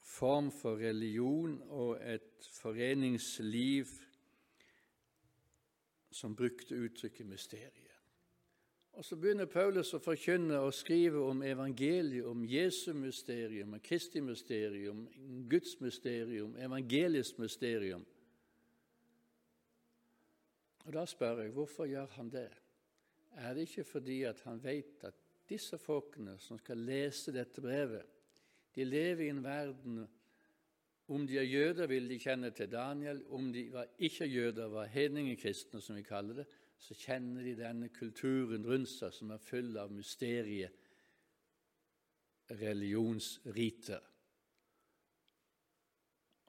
form 0.00 0.52
for 0.52 0.80
religion 0.80 1.58
og 1.68 1.98
et 2.00 2.48
foreningsliv 2.52 3.90
som 6.14 6.36
brukte 6.36 6.78
uttrykket 6.78 7.26
mysteriet. 7.26 7.83
Og 8.94 9.04
Så 9.04 9.16
begynner 9.18 9.48
Paulus 9.50 9.88
å 9.96 9.98
forkynne 9.98 10.60
og 10.62 10.74
skrive 10.74 11.18
om 11.26 11.40
evangeliet, 11.42 12.28
om 12.30 12.44
Jesu 12.46 12.92
mysterium, 12.94 13.72
om 13.74 13.82
Kristi 13.82 14.22
mysterium, 14.22 15.00
Guds 15.50 15.80
mysterium, 15.82 16.54
evangelisk 16.62 17.40
mysterium. 17.42 18.04
Og 20.84 20.92
Da 20.94 21.04
spør 21.10 21.42
jeg 21.42 21.54
hvorfor 21.56 21.90
gjør 21.90 22.06
han 22.20 22.30
det? 22.30 22.50
Er 23.34 23.54
det 23.54 23.66
ikke 23.66 23.84
fordi 23.84 24.22
at 24.30 24.44
han 24.46 24.62
vet 24.62 25.02
at 25.08 25.18
disse 25.48 25.78
folkene 25.78 26.38
som 26.38 26.58
skal 26.62 26.78
lese 26.78 27.34
dette 27.34 27.60
brevet, 27.60 28.06
de 28.74 28.84
lever 28.84 29.26
i 29.26 29.32
en 29.32 29.44
verden 29.44 30.04
Om 31.08 31.26
de 31.26 31.36
er 31.36 31.42
jøder, 31.42 31.86
vil 31.86 32.08
de 32.08 32.16
kjenne 32.18 32.48
til 32.50 32.70
Daniel. 32.72 33.18
Om 33.28 33.52
de 33.52 33.66
var 33.72 33.90
ikke 33.98 34.24
jøder, 34.24 34.70
var 34.72 34.86
hedningekristne, 34.88 35.80
som 35.80 35.96
vi 35.96 36.02
kaller 36.02 36.34
det 36.34 36.46
så 36.84 36.94
kjenner 36.94 37.42
de 37.46 37.54
denne 37.56 37.88
kulturen 37.88 38.66
rundt 38.68 38.90
seg 38.92 39.12
som 39.16 39.30
er 39.32 39.40
full 39.40 39.76
av 39.80 39.92
mysterier, 39.94 40.72
religionsriter. 42.60 44.02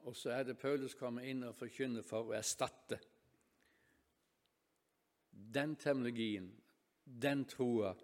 Og 0.04 0.16
så 0.16 0.34
er 0.36 0.44
det 0.44 0.58
Paulus 0.60 0.94
kommer 0.94 1.24
inn 1.24 1.40
og 1.48 1.56
forkynner 1.56 2.04
for 2.04 2.28
å 2.28 2.34
erstatte 2.36 2.98
den 5.32 5.72
terminologien, 5.80 6.50
den 7.04 7.44
troa, 7.48 7.94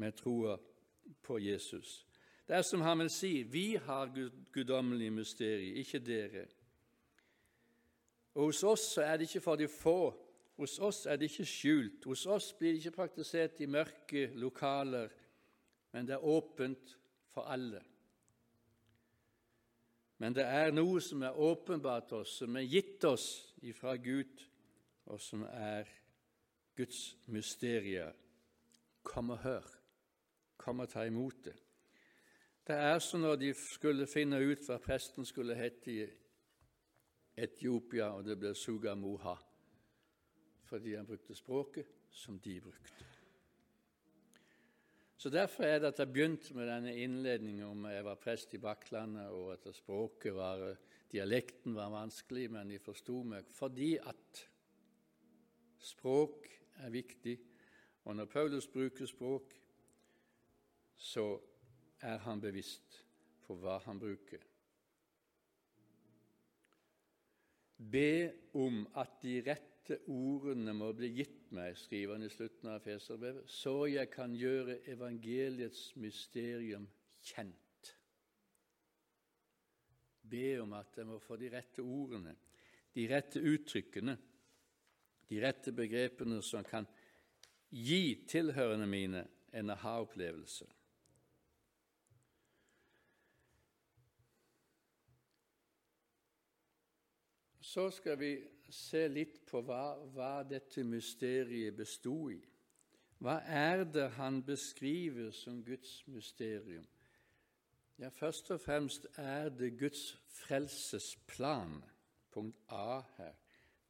med 0.00 0.16
troa 0.16 0.56
på 1.22 1.36
Jesus. 1.42 2.06
Det 2.48 2.56
er 2.56 2.64
som 2.64 2.80
han 2.80 3.04
vil 3.04 3.10
si, 3.12 3.32
vi 3.44 3.76
har 3.76 4.08
guddommelige 4.54 5.12
mysterier, 5.12 5.76
ikke 5.82 6.00
dere. 6.00 6.46
Og 8.38 8.48
Hos 8.48 8.62
oss 8.64 8.86
er 9.04 9.18
det 9.18 9.28
ikke 9.28 9.44
for 9.44 9.60
de 9.60 9.68
få, 9.68 10.27
hos 10.58 10.78
oss 10.82 11.04
er 11.06 11.18
det 11.18 11.30
ikke 11.30 11.46
skjult, 11.46 12.04
hos 12.10 12.24
oss 12.26 12.50
blir 12.58 12.74
det 12.74 12.82
ikke 12.82 12.96
praktisert 12.96 13.60
i 13.62 13.70
mørke 13.70 14.26
lokaler, 14.34 15.12
men 15.94 16.08
det 16.08 16.16
er 16.16 16.26
åpent 16.26 16.96
for 17.30 17.46
alle. 17.46 17.80
Men 20.18 20.34
det 20.34 20.42
er 20.42 20.74
noe 20.74 20.98
som 21.00 21.22
er 21.22 21.38
åpenbart 21.38 22.12
oss, 22.18 22.40
som 22.40 22.58
er 22.58 22.66
gitt 22.66 23.04
oss 23.06 23.28
ifra 23.62 23.94
Gud, 24.02 24.42
og 25.06 25.20
som 25.22 25.44
er 25.46 25.86
Guds 26.76 27.16
mysterier. 27.30 28.10
Kom 29.06 29.30
og 29.30 29.38
hør. 29.44 29.68
Kom 30.58 30.82
og 30.82 30.90
ta 30.90 31.06
imot 31.06 31.44
det. 31.46 31.54
Det 32.66 32.76
er 32.76 32.98
som 32.98 33.22
når 33.22 33.38
de 33.40 33.52
skulle 33.56 34.10
finne 34.10 34.42
ut 34.42 34.66
hva 34.66 34.76
presten 34.82 35.24
skulle 35.24 35.56
hete 35.56 35.94
i 35.94 36.02
Etiopia, 37.38 38.10
og 38.18 38.26
det 38.26 38.36
ble 38.36 38.50
Sugamoha, 38.58 39.36
fordi 40.68 40.96
han 40.96 41.06
brukte 41.08 41.36
språket 41.36 41.88
som 42.12 42.38
de 42.44 42.60
brukte. 42.60 43.06
Så 45.18 45.30
Derfor 45.34 45.64
er 45.66 45.80
det 45.82 45.88
at 45.90 45.98
jeg 45.98 46.12
begynte 46.12 46.54
med 46.54 46.68
denne 46.70 46.92
innledningen 46.94 47.64
om 47.66 47.88
jeg 47.90 48.04
var 48.06 48.20
prest 48.22 48.52
i 48.54 48.60
Bakklandet, 48.62 49.32
og 49.34 49.56
at 49.56 49.66
språket 49.74 50.34
var, 50.34 50.76
dialekten 51.10 51.74
var 51.74 51.90
vanskelig, 51.90 52.46
men 52.54 52.70
de 52.70 52.78
forsto 52.78 53.24
meg. 53.26 53.48
Fordi 53.50 53.96
at 53.98 54.44
språk 55.82 56.46
er 56.84 56.94
viktig, 56.94 57.34
og 58.04 58.14
når 58.16 58.30
Paulus 58.30 58.68
bruker 58.70 59.10
språk, 59.10 59.56
så 60.94 61.26
er 62.00 62.22
han 62.22 62.40
bevisst 62.40 63.00
på 63.42 63.58
hva 63.58 63.80
han 63.88 63.98
bruker. 63.98 64.44
Be 67.78 68.32
om 68.58 68.84
at 68.98 69.18
de 69.22 69.40
rette 69.46 69.77
ordene 70.10 70.74
må 70.76 70.90
bli 70.96 71.08
gitt 71.16 71.48
meg, 71.54 71.76
skriver 71.80 72.16
han 72.18 72.26
i 72.26 72.32
slutten 72.32 72.70
av 72.72 72.82
Feserbrevet, 72.84 73.48
så 73.48 73.86
jeg 73.88 74.10
kan 74.12 74.34
gjøre 74.36 74.80
evangeliets 74.92 75.94
mysterium 75.96 76.84
kjent. 77.24 77.92
Be 80.28 80.58
om 80.60 80.74
at 80.76 80.98
jeg 80.98 81.08
må 81.08 81.18
få 81.24 81.38
de 81.40 81.48
rette 81.52 81.84
ordene, 81.84 82.34
de 82.92 83.06
rette 83.08 83.40
uttrykkene, 83.40 84.16
de 85.28 85.40
rette 85.44 85.72
begrepene 85.76 86.42
som 86.44 86.64
kan 86.64 86.88
gi 87.72 88.26
tilhørende 88.28 88.88
mine 88.88 89.24
en 89.52 89.70
aha-opplevelse. 89.70 90.68
Så 97.68 97.90
skal 97.92 98.16
vi 98.20 98.32
se 98.74 99.06
litt 99.08 99.40
på 99.48 99.62
hva, 99.64 99.96
hva 100.12 100.42
dette 100.44 100.84
mysteriet 100.84 101.76
bestod 101.76 102.32
i. 102.34 102.40
Hva 103.18 103.40
er 103.42 103.82
det 103.84 104.10
han 104.18 104.42
beskriver 104.46 105.32
som 105.34 105.62
Guds 105.64 106.02
mysterium? 106.06 106.86
Ja, 107.98 108.08
Først 108.14 108.50
og 108.54 108.60
fremst 108.60 109.08
er 109.16 109.48
det 109.48 109.78
Guds 109.78 110.12
frelsesplan. 110.30 111.82
Punkt 112.30 112.56
A 112.68 113.00
her. 113.16 113.34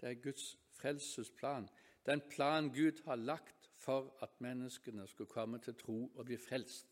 Det 0.00 0.08
er 0.08 0.22
Guds 0.22 0.56
frelsesplan. 0.78 1.68
Den 2.06 2.22
plan 2.30 2.70
Gud 2.72 3.02
har 3.04 3.16
lagt 3.16 3.70
for 3.76 4.14
at 4.22 4.40
menneskene 4.40 5.06
skulle 5.06 5.28
komme 5.28 5.58
til 5.58 5.74
tro 5.74 6.06
og 6.14 6.24
bli 6.24 6.36
frelst. 6.36 6.86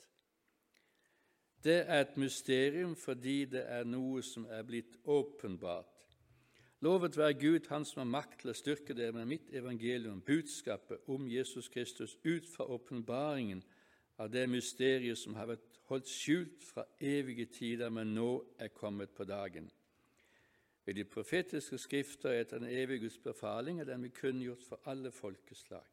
Det 1.64 1.88
er 1.88 2.00
et 2.00 2.16
mysterium 2.16 2.96
fordi 2.96 3.44
det 3.44 3.64
er 3.64 3.84
noe 3.84 4.22
som 4.22 4.44
er 4.50 4.62
blitt 4.62 4.98
åpenbart 5.04 5.95
Lovet 6.80 7.16
være 7.16 7.34
Gud, 7.34 7.68
Han 7.68 7.84
som 7.84 8.00
har 8.00 8.10
makt 8.10 8.40
til 8.40 8.50
å 8.52 8.54
styrke 8.56 8.94
dere 8.94 9.12
med 9.12 9.26
mitt 9.26 9.52
evangelium, 9.52 10.20
budskapet 10.20 11.08
om 11.08 11.28
Jesus 11.28 11.68
Kristus, 11.68 12.18
ut 12.24 12.48
fra 12.56 12.64
åpenbaringen 12.64 13.62
av 14.18 14.30
det 14.30 14.48
mysteriet 14.48 15.18
som 15.18 15.34
har 15.34 15.46
vært 15.46 15.80
holdt 15.88 16.08
skjult 16.10 16.64
fra 16.64 16.84
evige 17.00 17.46
tider, 17.46 17.90
men 17.90 18.14
nå 18.14 18.44
er 18.58 18.68
kommet 18.68 19.14
på 19.16 19.24
dagen. 19.24 19.70
Ved 20.84 20.94
de 20.94 21.04
profetiske 21.04 21.78
skrifter 21.78 22.30
etter 22.30 22.58
den 22.58 22.68
evige 22.70 23.06
Guds 23.06 23.18
befaling 23.18 23.80
er 23.80 23.88
den 23.88 24.02
vi 24.02 24.08
kunngjort 24.08 24.62
for 24.62 24.80
alle 24.84 25.10
folkeslag. 25.10 25.84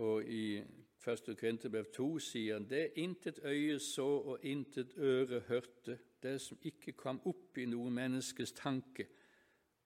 Og 0.00 0.24
i 0.24 0.62
1. 1.06 1.36
Korinterbrev 1.36 1.92
2 1.92 2.08
sier 2.18 2.56
han 2.56 2.66
det 2.70 2.94
intet 2.96 3.38
øye 3.44 3.78
så 3.78 4.06
og 4.06 4.44
intet 4.44 4.96
øre 4.96 5.42
hørte, 5.48 5.98
det 6.22 6.38
som 6.40 6.58
ikke 6.62 6.94
kom 6.98 7.20
opp 7.28 7.58
i 7.58 7.66
noe 7.66 7.90
menneskes 7.90 8.54
tanke, 8.56 9.08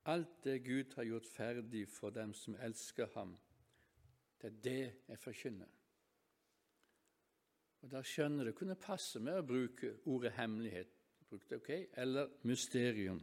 alt 0.07 0.44
det 0.44 0.61
Gud 0.64 0.94
har 0.96 1.09
gjort 1.09 1.27
ferdig 1.27 1.87
for 1.90 2.14
dem 2.14 2.35
som 2.35 2.57
elsker 2.62 3.09
ham. 3.14 3.35
Det 4.40 4.53
er 4.53 4.61
det 4.62 4.92
jeg 5.09 5.18
forkynner. 5.18 5.72
Og 7.83 7.90
Da 7.90 8.03
skjønner 8.03 8.44
det 8.44 8.55
kunne 8.59 8.75
passe 8.75 9.20
med 9.20 9.38
å 9.38 9.46
bruke 9.46 9.96
ordet 10.11 10.33
hemmelighet, 10.37 10.90
brukte 11.29 11.57
ok, 11.57 11.70
eller 11.92 12.31
mysterium. 12.42 13.20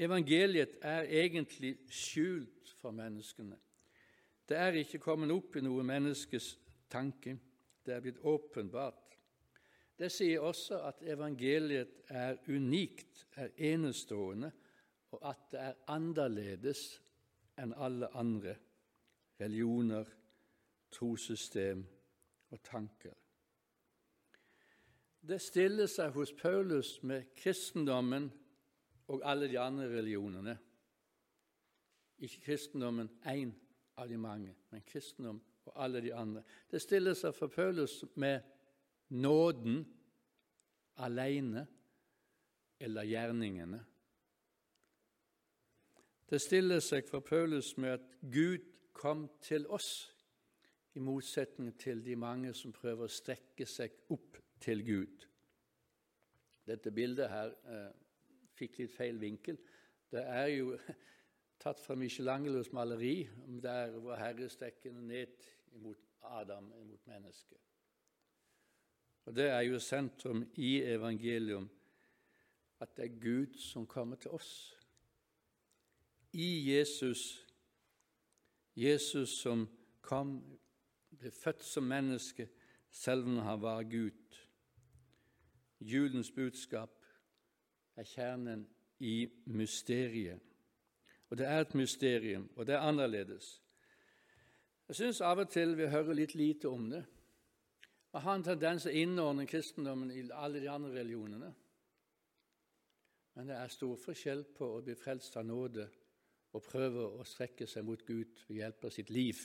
Evangeliet 0.00 0.78
er 0.80 1.08
egentlig 1.08 1.74
skjult 1.92 2.72
for 2.80 2.90
menneskene. 2.96 3.58
Det 4.48 4.56
er 4.56 4.78
ikke 4.80 4.98
kommet 4.98 5.32
opp 5.32 5.56
i 5.56 5.64
noe 5.64 5.84
menneskes 5.84 6.54
tanke, 6.90 7.36
det 7.84 7.94
er 7.94 8.00
blitt 8.04 8.24
åpenbart 8.24 9.09
det 10.00 10.08
sier 10.12 10.40
også 10.40 10.78
at 10.88 11.02
evangeliet 11.04 12.00
er 12.08 12.38
unikt, 12.48 13.26
er 13.36 13.52
enestående, 13.56 14.52
og 15.12 15.24
at 15.28 15.46
det 15.52 15.60
er 15.60 15.80
annerledes 15.92 16.84
enn 17.60 17.74
alle 17.76 18.08
andre 18.16 18.54
religioner, 19.40 20.08
trossystem 20.90 21.82
og 22.50 22.62
tanker. 22.64 23.14
Det 25.20 25.36
stiller 25.42 25.86
seg 25.90 26.14
hos 26.16 26.32
Paulus 26.32 26.96
med 27.04 27.34
kristendommen 27.36 28.30
og 29.12 29.20
alle 29.24 29.50
de 29.52 29.58
andre 29.60 29.88
religionene. 29.92 30.56
Ikke 32.18 32.40
kristendommen 32.46 33.10
én 33.28 33.52
av 34.00 34.08
de 34.08 34.16
mange, 34.16 34.54
men 34.70 34.82
kristendom 34.86 35.42
og 35.68 35.76
alle 35.84 36.00
de 36.00 36.14
andre. 36.14 36.42
Det 36.70 36.80
stiller 36.82 37.14
seg 37.14 37.36
for 37.36 37.52
Paulus 37.52 38.00
med 38.14 38.40
nåden 39.10 39.84
alene 40.96 41.66
eller 42.80 43.02
gjerningene. 43.02 43.80
Det 46.30 46.38
stiller 46.40 46.80
seg 46.84 47.08
for 47.10 47.24
Paulus 47.26 47.72
med 47.76 47.96
at 47.98 48.12
Gud 48.32 48.66
kom 48.94 49.28
til 49.42 49.66
oss, 49.66 50.10
i 50.94 50.98
motsetning 50.98 51.76
til 51.78 52.04
de 52.04 52.16
mange 52.18 52.50
som 52.54 52.72
prøver 52.74 53.06
å 53.06 53.14
strekke 53.14 53.66
seg 53.66 53.94
opp 54.10 54.40
til 54.62 54.82
Gud. 54.82 55.26
Dette 56.66 56.90
bildet 56.90 57.30
her 57.30 57.52
eh, 57.70 57.92
fikk 58.58 58.80
litt 58.80 58.94
feil 58.96 59.20
vinkel. 59.22 59.58
Det 60.10 60.24
er 60.26 60.50
jo 60.50 60.74
tatt 61.62 61.78
fra 61.82 61.94
Michelangelos 61.94 62.72
maleri 62.74 63.22
der 63.62 63.94
Vår 64.02 64.18
Herre 64.18 64.50
strekker 64.50 64.98
ned 64.98 65.46
mot 65.78 66.10
Adam, 66.26 66.72
mot 66.90 67.06
mennesket. 67.06 67.69
Og 69.30 69.36
Det 69.36 69.46
er 69.46 69.60
jo 69.60 69.78
sentrum 69.78 70.50
i 70.54 70.82
evangelium, 70.82 71.70
at 72.80 72.96
det 72.96 73.04
er 73.04 73.20
Gud 73.20 73.58
som 73.58 73.86
kommer 73.86 74.16
til 74.16 74.30
oss. 74.30 74.78
I 76.32 76.74
Jesus, 76.74 77.46
Jesus 78.76 79.28
som 79.28 79.68
kom, 80.00 80.58
ble 81.18 81.30
født 81.30 81.62
som 81.62 81.86
menneske, 81.86 82.48
selv 82.90 83.24
om 83.24 83.38
han 83.38 83.62
var 83.62 83.82
Gud. 83.82 84.40
Julens 85.80 86.30
budskap 86.30 86.90
er 87.96 88.02
kjernen 88.02 88.66
i 88.98 89.28
mysteriet. 89.46 90.42
Og 91.28 91.38
det 91.38 91.46
er 91.46 91.60
et 91.60 91.74
mysterium, 91.74 92.50
og 92.56 92.66
det 92.66 92.74
er 92.74 92.82
annerledes. 92.90 93.62
Jeg 94.88 94.96
syns 94.96 95.20
av 95.20 95.38
og 95.38 95.50
til 95.54 95.78
vi 95.78 95.86
hører 95.86 96.18
litt 96.18 96.34
lite 96.34 96.68
om 96.68 96.90
det. 96.90 97.06
Man 98.12 98.22
har 98.22 98.34
en 98.34 98.44
tendens 98.44 98.82
til 98.82 98.90
å 98.90 99.02
innordne 99.04 99.46
kristendommen 99.46 100.10
i 100.10 100.24
alle 100.34 100.62
de 100.62 100.70
andre 100.70 100.90
religionene. 100.96 101.50
Men 103.34 103.48
det 103.48 103.56
er 103.56 103.70
stor 103.70 103.96
forskjell 104.02 104.42
på 104.56 104.66
å 104.66 104.82
bli 104.82 104.96
frelst 104.98 105.36
av 105.38 105.46
nåde 105.46 105.86
og 106.50 106.66
prøve 106.66 107.06
å 107.20 107.24
strekke 107.24 107.68
seg 107.70 107.86
mot 107.86 108.02
Gud 108.06 108.42
ved 108.48 108.56
hjelp 108.56 108.84
av 108.84 108.94
sitt 108.94 109.10
liv 109.14 109.38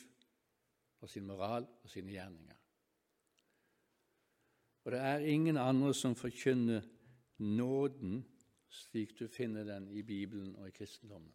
og 1.01 1.10
sin 1.10 1.28
moral 1.28 1.67
og 1.84 1.91
sine 1.91 2.15
gjerninger. 2.15 2.62
Og 4.86 4.91
det 4.93 5.01
er 5.01 5.30
ingen 5.30 5.58
andre 5.58 5.93
som 5.93 6.17
forkynner 6.17 6.86
nåden 7.38 8.23
slik 8.69 9.15
du 9.19 9.28
finner 9.28 9.63
den 9.63 9.88
i 9.89 10.01
Bibelen 10.01 10.56
og 10.56 10.67
i 10.67 10.75
kristendommen. 10.75 11.34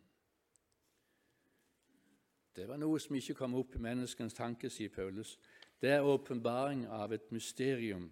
Det 2.56 2.66
var 2.68 2.78
noe 2.82 2.98
som 3.00 3.14
ikke 3.16 3.34
kom 3.38 3.54
opp 3.54 3.74
i 3.74 3.82
menneskens 3.82 4.34
tanke, 4.34 4.70
sier 4.70 4.90
Paulus. 4.90 5.36
Det 5.80 5.90
er 5.90 6.04
åpenbaring 6.04 6.84
av 6.92 7.12
et 7.12 7.30
mysterium 7.32 8.10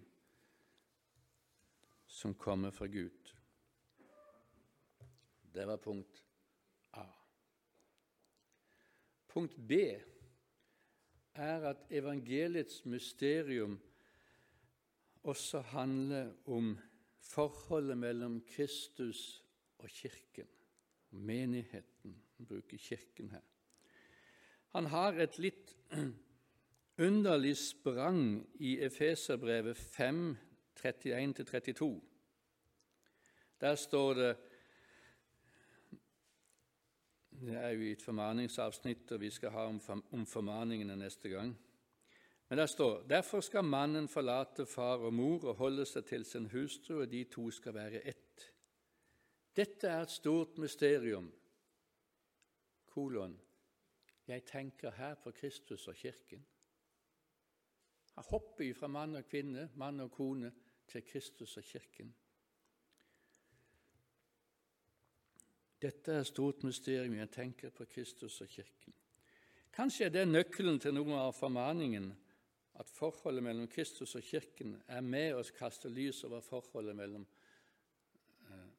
som 2.09 2.33
kommer 2.33 2.73
fra 2.73 2.87
Gud. 2.89 3.33
Det 5.53 5.67
var 5.67 5.77
punkt 5.77 6.23
A. 6.97 7.05
Punkt 9.29 9.57
B 9.69 9.77
er 11.33 11.67
at 11.69 11.85
evangeliets 11.93 12.85
mysterium 12.85 13.77
også 15.23 15.61
handler 15.61 16.33
om 16.45 16.73
forholdet 17.21 17.97
mellom 17.97 18.41
Kristus 18.49 19.43
og 19.77 19.89
Kirken, 19.89 20.47
menigheten. 21.11 22.17
Bruker 22.47 22.77
Kirken 22.77 23.29
her. 23.29 23.43
Han 24.71 24.85
har 24.85 25.17
et 25.19 25.37
litt 25.37 25.75
underlig 26.99 27.57
sprang 27.57 28.49
i 28.59 28.79
Efeserbrevet 28.79 29.77
5, 29.77 30.37
31-32. 30.85 32.01
Der 33.61 33.75
står 33.75 34.13
det 34.13 34.37
Det 37.29 37.55
er 37.55 37.69
jo 37.69 37.81
i 37.81 37.91
et 37.91 38.01
formaningsavsnitt, 38.01 39.11
og 39.11 39.21
vi 39.21 39.29
skal 39.29 39.49
ha 39.49 39.65
om 40.11 40.25
formaningene 40.25 40.95
neste 40.95 41.29
gang. 41.29 41.53
Men 42.49 42.57
der 42.57 42.65
står 42.65 43.07
derfor 43.07 43.39
skal 43.39 43.63
mannen 43.63 44.07
forlate 44.07 44.65
far 44.65 44.97
og 44.97 45.13
mor 45.13 45.43
og 45.43 45.55
holde 45.55 45.85
seg 45.85 46.05
til 46.05 46.25
sin 46.25 46.49
hustru, 46.49 47.01
og 47.01 47.11
de 47.11 47.23
to 47.23 47.51
skal 47.51 47.73
være 47.73 48.01
ett. 48.07 48.53
Dette 49.55 49.87
er 49.87 50.01
et 50.01 50.11
stort 50.11 50.57
mysterium. 50.57 51.31
Kolon. 52.85 53.39
Jeg 54.27 54.43
tenker 54.45 54.91
her 54.91 55.15
på 55.15 55.31
Kristus 55.31 55.87
og 55.87 55.95
Kirken. 55.95 56.45
Han 58.15 58.25
hopper 58.29 58.73
fra 58.73 58.87
mann 58.87 59.15
og 59.15 59.27
kvinne, 59.29 59.69
mann 59.75 59.99
og 59.99 60.11
kone, 60.11 60.51
til 60.89 61.05
Kristus 61.05 61.57
og 61.57 61.63
Kirken. 61.63 62.15
Dette 65.81 66.11
er 66.11 66.19
et 66.19 66.27
stort 66.27 66.63
mysterium. 66.63 67.13
Jeg 67.15 67.29
tenker 67.31 67.69
på 67.69 67.85
Kristus 67.85 68.41
og 68.41 68.47
Kirken. 68.47 68.93
Kanskje 69.73 70.05
er 70.05 70.09
det 70.09 70.27
nøkkelen 70.27 70.79
til 70.81 70.93
noe 70.97 71.15
av 71.21 71.35
formaningen 71.37 72.09
at 72.79 72.89
forholdet 72.89 73.43
mellom 73.43 73.67
Kristus 73.71 74.15
og 74.15 74.23
Kirken 74.25 74.75
er 74.87 75.01
med 75.05 75.37
oss 75.37 75.51
kaste 75.55 75.89
lys 75.91 76.23
over 76.27 76.41
forholdet 76.43 76.95
mellom 76.95 77.25
eh, 78.49 78.69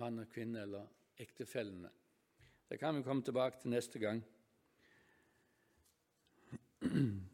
mann 0.00 0.22
og 0.22 0.28
kvinne 0.32 0.62
eller 0.62 0.86
ektefellene. 1.18 1.90
Det 2.68 2.78
kan 2.80 2.96
vi 2.96 3.02
komme 3.02 3.24
tilbake 3.24 3.60
til 3.60 3.70
neste 3.74 3.98
gang. 3.98 4.24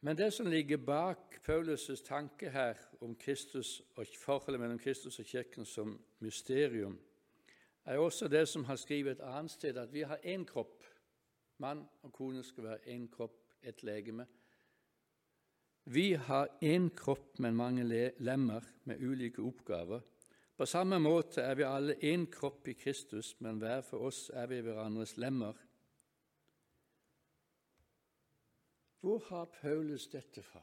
Men 0.00 0.16
det 0.16 0.32
som 0.32 0.46
ligger 0.46 0.76
bak 0.76 1.40
Paulus' 1.48 2.04
tanke 2.04 2.50
her 2.50 2.74
om 3.00 3.14
Kristus 3.14 3.82
og 3.96 4.06
forholdet 4.18 4.60
mellom 4.60 4.78
Kristus 4.78 5.18
og 5.18 5.24
Kirken 5.24 5.64
som 5.64 5.98
mysterium, 6.18 6.98
er 7.84 7.98
også 7.98 8.28
det 8.28 8.48
som 8.48 8.64
har 8.64 8.76
skrevet 8.76 9.18
et 9.18 9.24
annet 9.24 9.50
sted, 9.50 9.76
at 9.76 9.92
vi 9.92 10.00
har 10.00 10.16
én 10.24 10.44
kropp. 10.44 10.84
Mann 11.58 11.84
og 12.02 12.12
kone 12.12 12.42
skal 12.42 12.64
være 12.64 12.96
én 12.96 13.08
kropp 13.12 13.52
et 13.62 13.82
legeme. 13.82 14.26
Vi 15.84 16.12
har 16.12 16.48
én 16.64 16.88
kropp, 16.96 17.38
men 17.38 17.56
mange 17.56 18.12
lemmer 18.18 18.60
med 18.84 19.00
ulike 19.00 19.42
oppgaver. 19.42 20.00
På 20.56 20.66
samme 20.66 20.98
måte 20.98 21.40
er 21.40 21.54
vi 21.54 21.62
alle 21.62 21.94
én 22.04 22.26
kropp 22.30 22.68
i 22.68 22.72
Kristus, 22.72 23.34
men 23.40 23.58
hver 23.58 23.80
for 23.80 23.98
oss 23.98 24.30
er 24.34 24.46
vi 24.46 24.60
hverandres 24.60 25.16
lemmer. 25.16 25.52
Hvor 29.00 29.18
har 29.18 29.44
Paulus 29.44 30.08
dette 30.08 30.42
fra? 30.42 30.62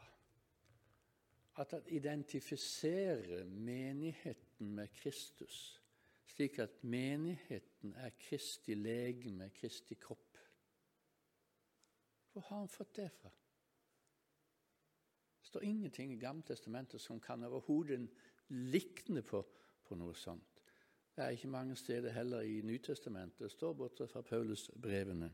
At 1.57 1.71
han 1.71 1.87
identifiserer 1.87 3.45
menigheten 3.45 4.75
med 4.75 4.87
Kristus, 4.87 5.81
slik 6.25 6.59
at 6.59 6.83
menigheten 6.83 7.93
er 7.93 8.09
Kristi 8.19 8.73
legeme, 8.73 9.49
Kristi 9.49 9.93
kropp. 9.93 10.37
Hvor 12.31 12.41
har 12.41 12.57
han 12.57 12.69
fått 12.69 12.95
det 12.95 13.11
fra? 13.11 13.29
Det 15.39 15.47
står 15.47 15.63
ingenting 15.63 16.13
i 16.13 16.19
Gammeltestamentet 16.19 17.01
som 17.01 17.19
kan 17.19 17.43
overhodet 17.43 18.09
likne 18.47 19.21
på, 19.21 19.41
på, 19.83 19.95
noe 19.95 20.13
sånt. 20.15 20.61
Det 21.15 21.23
er 21.23 21.33
ikke 21.33 21.49
mange 21.49 21.75
steder 21.75 22.11
heller 22.13 22.41
i 22.41 22.61
Nytestamentet. 22.61 23.39
Det 23.39 23.51
står 23.51 23.73
borte 23.73 24.07
fra 24.07 24.21
Paulus' 24.21 24.69
brevene. 24.81 25.31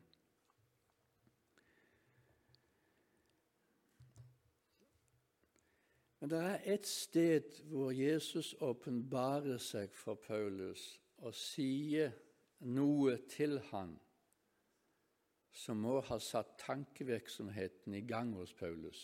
Men 6.23 6.29
det 6.29 6.39
er 6.39 6.59
et 6.73 6.86
sted 6.88 7.57
hvor 7.67 7.89
Jesus 7.91 8.53
åpenbarer 8.63 9.57
seg 9.59 9.91
for 9.91 10.15
Paulus 10.15 10.79
og 11.19 11.33
sier 11.36 12.13
noe 12.63 13.17
til 13.27 13.57
han 13.73 13.91
som 15.51 15.81
må 15.83 15.97
ha 16.07 16.15
satt 16.23 16.53
tankevirksomheten 16.62 17.97
i 17.99 18.05
gang 18.07 18.31
hos 18.39 18.53
Paulus. 18.55 19.01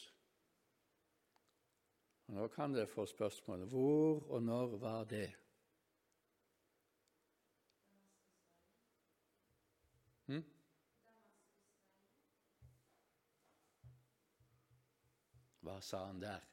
Og 2.30 2.38
Nå 2.38 2.48
kan 2.54 2.72
dere 2.72 2.88
få 2.88 3.04
spørsmålet 3.12 3.68
hvor 3.68 4.24
og 4.30 4.44
når 4.48 4.78
var 4.80 5.04
det? 5.12 5.28
Hm? 10.30 10.46
Hva 15.68 15.82
sa 15.84 16.06
han 16.06 16.24
der? 16.24 16.49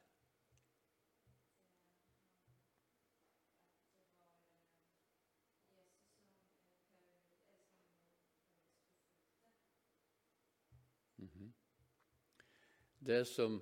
Det 13.07 13.27
som 13.27 13.61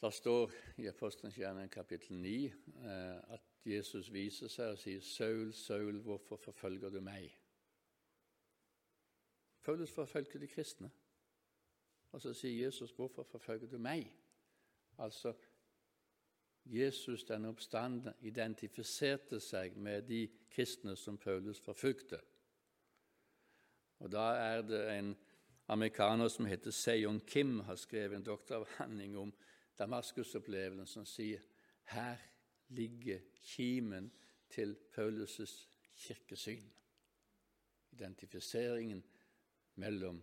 der 0.00 0.10
står 0.10 0.50
i 0.78 0.86
Apostelens 0.86 1.34
gjerning 1.34 1.70
kapittel 1.70 2.16
9, 2.16 2.46
eh, 2.46 2.52
at 3.34 3.40
Jesus 3.64 4.12
viser 4.12 4.50
seg 4.52 4.74
og 4.74 4.78
sier 4.78 5.00
'Saul, 5.00 5.52
Saul, 5.52 6.00
hvorfor 6.00 6.36
forfølger 6.36 6.90
du 6.90 7.00
meg?' 7.00 7.38
Paulus 9.62 9.90
forfølger 9.90 10.38
de 10.38 10.46
kristne. 10.46 10.90
Og 12.12 12.20
så 12.20 12.34
sier 12.34 12.64
Jesus 12.64 12.92
'Hvorfor 12.92 13.22
forfølger 13.22 13.68
du 13.68 13.78
meg?' 13.78 14.12
Altså, 14.98 15.32
Jesus, 16.64 17.24
den 17.24 17.44
oppstandende, 17.44 18.14
identifiserte 18.20 19.40
seg 19.40 19.76
med 19.76 20.02
de 20.02 20.28
kristne 20.50 20.96
som 20.96 21.18
Paulus 21.18 21.60
forfulgte. 21.60 22.20
Og 23.98 24.12
da 24.12 24.18
er 24.18 24.62
det 24.62 24.98
en 24.98 25.16
amerikaner 25.72 26.28
som 26.28 26.46
heter 26.46 26.70
Seyon 26.70 27.20
Kim, 27.20 27.60
har 27.60 27.76
skrevet 27.76 28.16
en 28.16 28.26
doktoravhandling 28.26 29.16
om 29.18 29.32
Damaskus-opplevelsen, 29.78 30.86
som 30.86 31.06
sier 31.08 31.40
her 31.92 32.20
ligger 32.68 33.20
kimen 33.42 34.10
til 34.52 34.76
Paulus' 34.92 35.66
kirkesyn. 35.96 36.68
Identifiseringen 37.92 39.02
mellom 39.74 40.22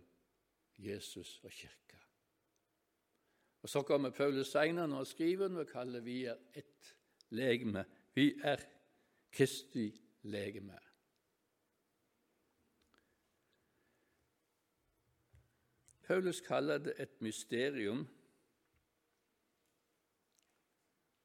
Jesus 0.78 1.40
og 1.44 1.50
kirka. 1.50 1.98
Og 3.62 3.68
Så 3.68 3.82
kommer 3.82 4.10
Paulus 4.10 4.48
senere 4.48 4.98
og 4.98 5.06
skriver 5.06 5.58
og 5.58 5.66
kaller 5.68 6.00
vi 6.00 6.24
er 6.24 6.36
ett 6.54 6.96
legeme. 7.30 7.84
Vi 8.14 8.40
er 8.42 8.62
Kristi 9.30 9.90
legeme. 10.22 10.78
Paulus 16.10 16.40
kaller 16.40 16.78
det 16.78 16.94
et 16.98 17.22
mysterium, 17.22 18.08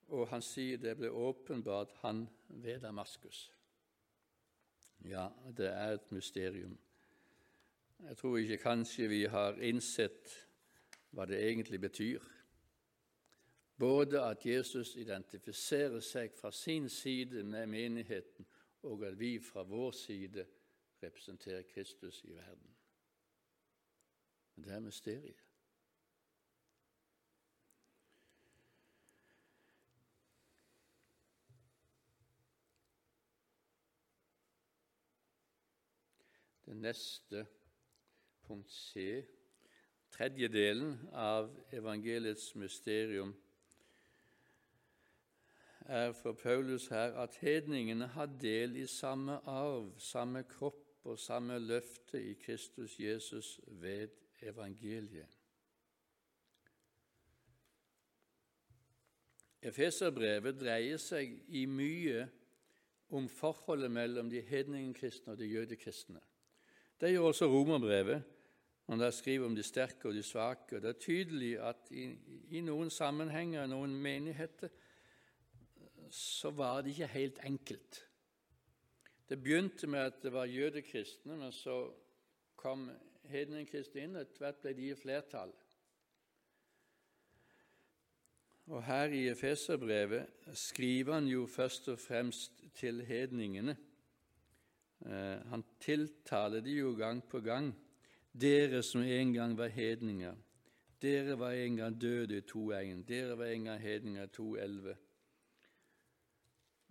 og 0.08 0.28
han 0.30 0.44
sier 0.46 0.78
det 0.78 0.92
ble 1.00 1.10
åpenbart 1.10 1.96
han 2.04 2.28
ved 2.50 2.84
Damaskus. 2.84 3.40
Ja, 5.02 5.24
det 5.58 5.72
er 5.72 5.96
et 5.96 6.12
mysterium. 6.14 6.78
Jeg 8.04 8.18
tror 8.18 8.38
ikke 8.38 8.62
kanskje 8.62 9.10
vi 9.10 9.24
har 9.26 9.58
innsett 9.58 10.38
hva 11.18 11.26
det 11.26 11.42
egentlig 11.42 11.82
betyr. 11.82 12.30
Både 13.82 14.22
at 14.22 14.46
Jesus 14.46 14.94
identifiserer 15.02 16.00
seg 16.00 16.38
fra 16.38 16.54
sin 16.54 16.90
side 16.90 17.42
med 17.44 17.74
menigheten, 17.74 18.46
og 18.84 19.10
at 19.10 19.18
vi 19.20 19.40
fra 19.42 19.66
vår 19.66 19.92
side 20.06 20.46
representerer 21.02 21.66
Kristus 21.74 22.22
i 22.30 22.38
verden. 22.38 22.75
Men 24.56 24.64
det 24.64 24.74
er 24.74 24.80
mysteriet. 24.80 25.44
Det 36.66 36.76
neste, 36.76 37.46
punkt 38.42 38.72
C, 38.72 39.26
tredje 40.12 40.48
delen 40.48 40.96
av 41.14 41.52
evangeliets 41.72 42.56
mysterium 42.56 43.36
er 45.86 46.12
for 46.18 46.34
Paulus 46.34 46.88
her 46.88 47.14
at 47.22 47.36
hedningene 47.42 48.08
har 48.08 48.26
del 48.42 48.76
i 48.76 48.88
samme 48.90 49.38
arv, 49.46 49.92
samme 50.00 50.44
kropp 50.50 51.06
og 51.06 51.20
samme 51.20 51.60
løfte 51.60 52.22
i 52.24 52.34
Kristus 52.34 53.00
Jesus 53.00 53.60
ved 53.68 54.25
evangeliet. 54.46 55.40
Efeserbrevet 59.66 60.60
dreier 60.60 61.02
seg 61.02 61.32
i 61.50 61.66
mye 61.66 62.28
om 63.16 63.28
forholdet 63.30 63.92
mellom 63.92 64.30
de 64.30 64.44
hedningekristne 64.46 65.34
og 65.34 65.40
de 65.42 65.50
jødekristne. 65.50 66.22
Det 67.02 67.12
gjør 67.12 67.32
også 67.32 67.50
romerbrevet, 67.50 68.24
når 68.88 68.98
det 69.02 69.14
skriver 69.14 69.46
om 69.46 69.56
de 69.56 69.64
sterke 69.66 70.08
og 70.08 70.14
de 70.14 70.24
svake. 70.24 70.80
Det 70.82 70.90
er 70.90 71.00
tydelig 71.02 71.56
at 71.60 71.90
i, 71.92 72.06
i 72.54 72.62
noen 72.62 72.90
sammenhenger, 72.94 73.66
noen 73.68 73.96
menigheter, 73.98 74.70
så 76.14 76.52
var 76.54 76.82
det 76.82 76.94
ikke 76.94 77.14
helt 77.16 77.40
enkelt. 77.44 78.04
Det 79.30 79.42
begynte 79.42 79.88
med 79.90 80.00
at 80.00 80.22
det 80.22 80.34
var 80.34 80.46
jødekristne, 80.46 81.38
men 81.38 81.52
så 81.52 81.90
kom 82.56 82.90
hedningkristne 83.30 84.02
Kristine, 84.02 84.26
tvert 84.38 84.62
ble 84.62 84.74
de 84.74 84.90
i 84.90 84.96
flertall. 84.96 85.54
Og 88.68 88.84
her 88.84 89.14
i 89.14 89.28
Efeserbrevet 89.30 90.26
skriver 90.54 91.14
han 91.14 91.28
jo 91.28 91.46
først 91.46 91.90
og 91.90 92.00
fremst 92.00 92.64
til 92.74 93.04
hedningene. 93.06 93.78
Eh, 95.06 95.48
han 95.50 95.64
tiltaler 95.80 96.60
de 96.60 96.72
jo 96.72 96.96
gang 96.98 97.24
på 97.24 97.40
gang. 97.40 97.76
Dere 98.42 98.84
som 98.84 99.02
en 99.02 99.34
gang 99.34 99.58
var 99.58 99.68
hedninger. 99.68 100.36
Dere 101.02 101.40
var 101.40 101.52
en 101.52 101.76
gang 101.76 102.02
døde 102.02 102.38
i 102.38 102.42
2.1. 102.42 103.04
Dere 103.08 103.38
var 103.38 103.46
en 103.46 103.64
gang 103.64 103.82
hedninger 103.82 104.24
i 104.24 104.34
2.11. 104.38 104.96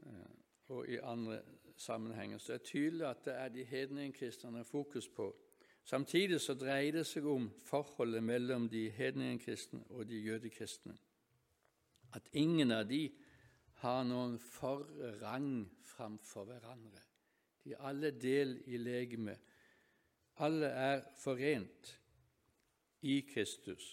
Eh, 0.06 0.30
og 0.68 0.88
i 0.88 0.96
andre 0.96 1.42
sammenhenger. 1.76 2.38
Så 2.38 2.52
det 2.52 2.60
er 2.60 2.64
tydelig 2.64 3.06
at 3.06 3.24
det 3.24 3.34
er 3.34 3.48
de 3.48 3.64
hedningkristne 3.64 4.64
fokus 4.64 5.08
på. 5.08 5.36
Samtidig 5.84 6.40
så 6.40 6.54
dreier 6.56 7.00
det 7.00 7.04
seg 7.06 7.26
om 7.28 7.50
forholdet 7.66 8.24
mellom 8.24 8.68
de 8.72 8.86
hedningekristne 8.96 9.82
og 9.90 10.06
de 10.08 10.22
jødekristne. 10.24 10.96
At 12.16 12.28
ingen 12.32 12.72
av 12.72 12.86
de 12.88 13.08
har 13.82 14.04
noen 14.08 14.38
forrang 14.40 15.66
framfor 15.84 16.46
hverandre. 16.48 17.02
De 17.64 17.74
er 17.74 17.84
alle 17.84 18.14
del 18.16 18.56
i 18.66 18.80
legemet. 18.80 19.40
Alle 20.44 20.66
er 20.66 21.04
forent 21.20 21.92
i 23.04 23.20
Kristus. 23.28 23.84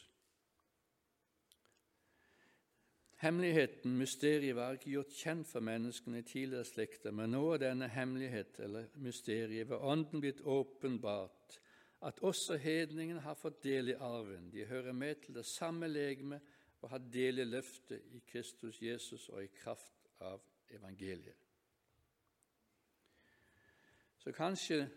Hemmeligheten, 3.21 3.97
mysteriet, 3.99 4.55
var 4.57 4.79
ikke 4.79 4.95
gjort 4.95 5.11
kjent 5.13 5.45
for 5.45 5.61
menneskene 5.61 6.23
i 6.23 6.25
tidligere 6.25 6.65
slekter, 6.65 7.13
men 7.13 7.35
nå 7.35 7.41
er 7.53 7.61
denne 7.61 7.89
hemmelighet, 7.93 8.57
eller 8.65 8.87
mysteriet, 9.03 9.69
ved 9.69 9.77
Ånden 9.77 10.23
blitt 10.23 10.41
åpenbart, 10.41 11.59
at 12.01 12.19
også 12.19 12.57
hedningene 12.57 13.21
har 13.21 13.37
fått 13.37 13.63
del 13.63 13.91
i 13.93 13.97
arven. 13.99 14.49
De 14.51 14.65
hører 14.65 14.93
med 14.93 15.15
til 15.21 15.35
det 15.35 15.45
samme 15.45 15.87
legeme 15.87 16.41
og 16.81 16.89
har 16.89 17.03
del 17.13 17.39
i 17.39 17.45
løftet 17.45 18.01
i 18.15 18.23
Kristus 18.27 18.81
Jesus 18.81 19.29
og 19.29 19.43
i 19.43 19.51
kraft 19.53 20.09
av 20.19 20.41
evangeliet. 20.69 21.37
Så 24.17 24.31
kanskje 24.31 24.89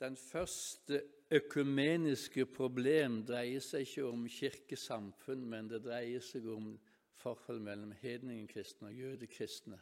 den 0.00 0.16
første 0.16 1.02
økumeniske 1.30 2.46
problem 2.46 3.22
dreier 3.26 3.60
seg 3.60 3.84
ikke 3.84 4.06
om 4.08 4.28
kirkesamfunn, 4.28 5.44
men 5.48 5.68
det 5.68 5.82
dreier 5.84 6.24
seg 6.24 6.46
om 6.48 6.70
forhold 7.18 7.60
mellom 7.60 7.92
hedningekristne 7.92 8.88
og 8.88 8.94
jødekristne, 8.94 9.80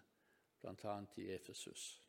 bl.a. 0.62 0.96
i 1.16 1.30
Efesus. 1.34 2.05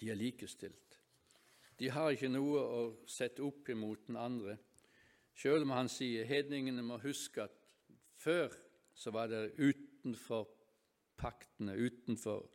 De 0.00 0.10
er 0.10 0.18
likestilt. 0.18 0.98
De 1.78 1.90
har 1.92 2.12
ikke 2.12 2.32
noe 2.32 2.60
å 2.60 2.82
sette 3.08 3.44
opp 3.44 3.68
imot 3.72 4.06
den 4.08 4.16
andre. 4.20 4.56
Selv 5.36 5.66
om 5.66 5.74
han 5.76 5.90
sier 5.92 6.28
hedningene 6.28 6.84
må 6.84 6.96
huske 7.02 7.44
at 7.44 7.56
før 8.16 8.52
så 8.96 9.12
var 9.12 9.28
det 9.28 9.50
utenfor 9.60 10.48
paktene, 11.20 11.76
utenfor 11.76 12.46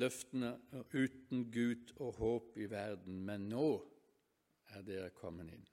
løftene, 0.00 0.54
uten 0.92 1.50
Gud 1.52 1.92
og 1.98 2.14
håp 2.20 2.56
i 2.56 2.68
verden, 2.70 3.20
men 3.24 3.48
nå 3.52 3.68
er 4.72 4.86
dere 4.86 5.12
kommet 5.16 5.52
inn. 5.52 5.66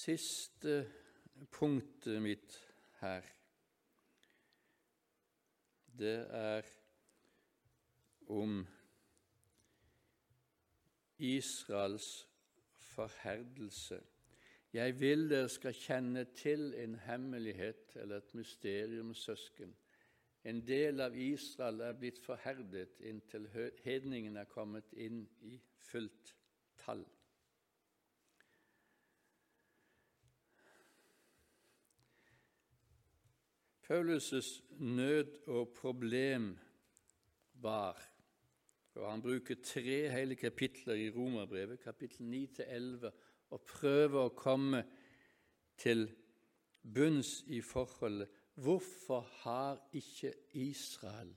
Siste 0.00 0.86
punktet 1.52 2.22
mitt 2.24 2.54
her 3.02 3.26
det 6.00 6.26
er 6.30 6.62
om 8.32 8.66
Israels 11.18 12.28
forherdelse. 12.76 14.00
Jeg 14.72 15.00
vil 15.00 15.28
dere 15.30 15.48
skal 15.52 15.76
kjenne 15.76 16.24
til 16.24 16.74
en 16.80 16.94
hemmelighet 17.04 17.96
eller 18.00 18.22
et 18.22 18.34
mysterium, 18.34 19.14
søsken. 19.14 19.76
En 20.44 20.66
del 20.66 21.00
av 21.04 21.16
Israel 21.16 21.80
er 21.84 21.98
blitt 22.00 22.24
forherdet 22.24 23.02
inntil 23.04 23.48
hedningen 23.84 24.40
er 24.40 24.48
kommet 24.48 24.94
inn 24.96 25.26
i 25.44 25.58
fullt 25.90 26.36
tall. 26.80 27.04
Paulus' 33.90 34.62
nød 34.78 35.48
og 35.48 35.72
problem 35.74 36.58
var 37.52 38.10
og 38.94 39.10
Han 39.10 39.22
bruker 39.22 39.54
tre 39.64 40.10
hele 40.10 40.34
kapitler 40.34 40.94
i 40.94 41.10
Romerbrevet, 41.10 41.80
kapittel 41.80 42.26
9-11, 42.26 43.10
og 43.50 43.60
prøver 43.60 44.20
å 44.20 44.34
komme 44.36 44.84
til 45.78 46.04
bunns 46.94 47.40
i 47.46 47.60
forholdet. 47.60 48.30
Hvorfor 48.54 49.26
har 49.42 49.80
ikke 49.92 50.32
Israel, 50.52 51.34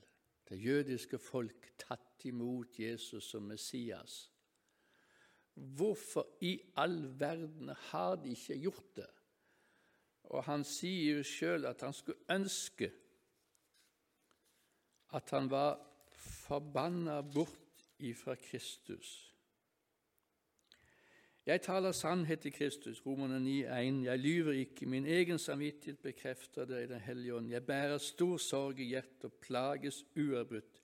det 0.48 0.60
jødiske 0.64 1.18
folk, 1.18 1.72
tatt 1.78 2.26
imot 2.30 2.78
Jesus 2.78 3.30
som 3.34 3.50
Messias? 3.50 4.30
Hvorfor 5.54 6.36
i 6.40 6.58
all 6.76 7.00
verden 7.18 7.74
har 7.90 8.16
de 8.22 8.34
ikke 8.34 8.62
gjort 8.68 8.96
det? 8.96 9.13
Og 10.32 10.44
han 10.44 10.64
sier 10.64 11.18
jo 11.18 11.26
sjøl 11.26 11.66
at 11.68 11.82
han 11.84 11.92
skulle 11.92 12.24
ønske 12.32 12.90
at 15.14 15.30
han 15.30 15.50
var 15.50 15.78
forbanna 16.18 17.20
bort 17.22 17.84
ifra 18.02 18.34
Kristus. 18.34 19.30
Jeg 21.46 21.60
taler 21.60 21.92
sannhet 21.92 22.46
i 22.48 22.50
Kristus, 22.50 23.02
Romerne 23.06 23.36
9,1. 23.36 24.04
Jeg 24.06 24.18
lyver 24.18 24.52
ikke, 24.52 24.86
min 24.86 25.06
egen 25.06 25.38
samvittighet 25.38 25.98
bekrefter 25.98 26.64
det 26.64 26.84
i 26.84 26.86
Den 26.86 27.00
hellige 27.00 27.34
ånd. 27.34 27.50
Jeg 27.50 27.66
bærer 27.66 27.98
stor 27.98 28.36
sorg 28.36 28.80
i 28.80 28.88
hjertet 28.94 29.24
og 29.24 29.32
plages 29.32 30.04
uavbrutt. 30.16 30.80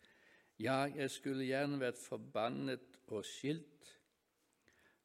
Ja, 0.61 0.85
jeg 0.97 1.11
skulle 1.11 1.49
gjerne 1.49 1.81
vært 1.81 1.99
forbannet 1.99 3.01
og 3.09 3.25
skilt 3.25 3.89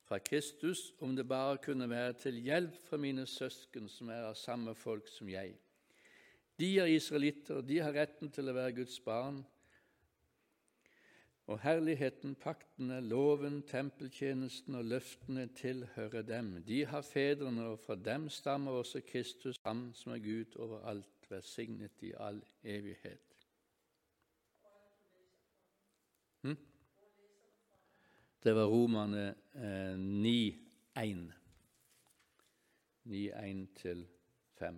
fra 0.06 0.20
Kristus, 0.20 0.94
om 1.00 1.16
det 1.16 1.28
bare 1.28 1.58
kunne 1.58 1.90
være 1.90 2.14
til 2.14 2.38
hjelp 2.46 2.78
for 2.90 3.02
mine 3.02 3.26
søsken 3.26 3.90
som 3.90 4.10
er 4.14 4.28
av 4.30 4.38
samme 4.38 4.76
folk 4.78 5.10
som 5.10 5.30
jeg. 5.30 5.56
De 6.60 6.70
er 6.80 6.94
israelitter, 6.94 7.60
og 7.60 7.68
de 7.68 7.82
har 7.82 7.96
retten 7.96 8.32
til 8.32 8.50
å 8.50 8.56
være 8.56 8.78
Guds 8.78 9.00
barn. 9.04 9.42
Og 11.46 11.60
herligheten, 11.62 12.34
paktene, 12.42 13.02
loven, 13.06 13.60
tempeltjenesten 13.70 14.78
og 14.80 14.88
løftene 14.90 15.46
tilhører 15.58 16.26
dem. 16.26 16.56
De 16.66 16.86
har 16.90 17.06
fedrene, 17.06 17.68
og 17.74 17.80
fra 17.84 17.98
dem 18.00 18.30
stammer 18.30 18.80
også 18.80 19.04
Kristus, 19.06 19.60
ham 19.66 19.90
som 19.94 20.16
er 20.16 20.24
Gud 20.24 20.56
over 20.56 20.88
alt, 20.90 21.30
velsignet 21.30 22.02
i 22.06 22.14
all 22.18 22.42
evighet. 22.64 23.35
Det 28.46 28.54
var 28.54 28.66
Romerne 28.70 29.36
eh, 29.54 29.96
9.1. 29.98 31.32
9.1-5. 33.04 34.76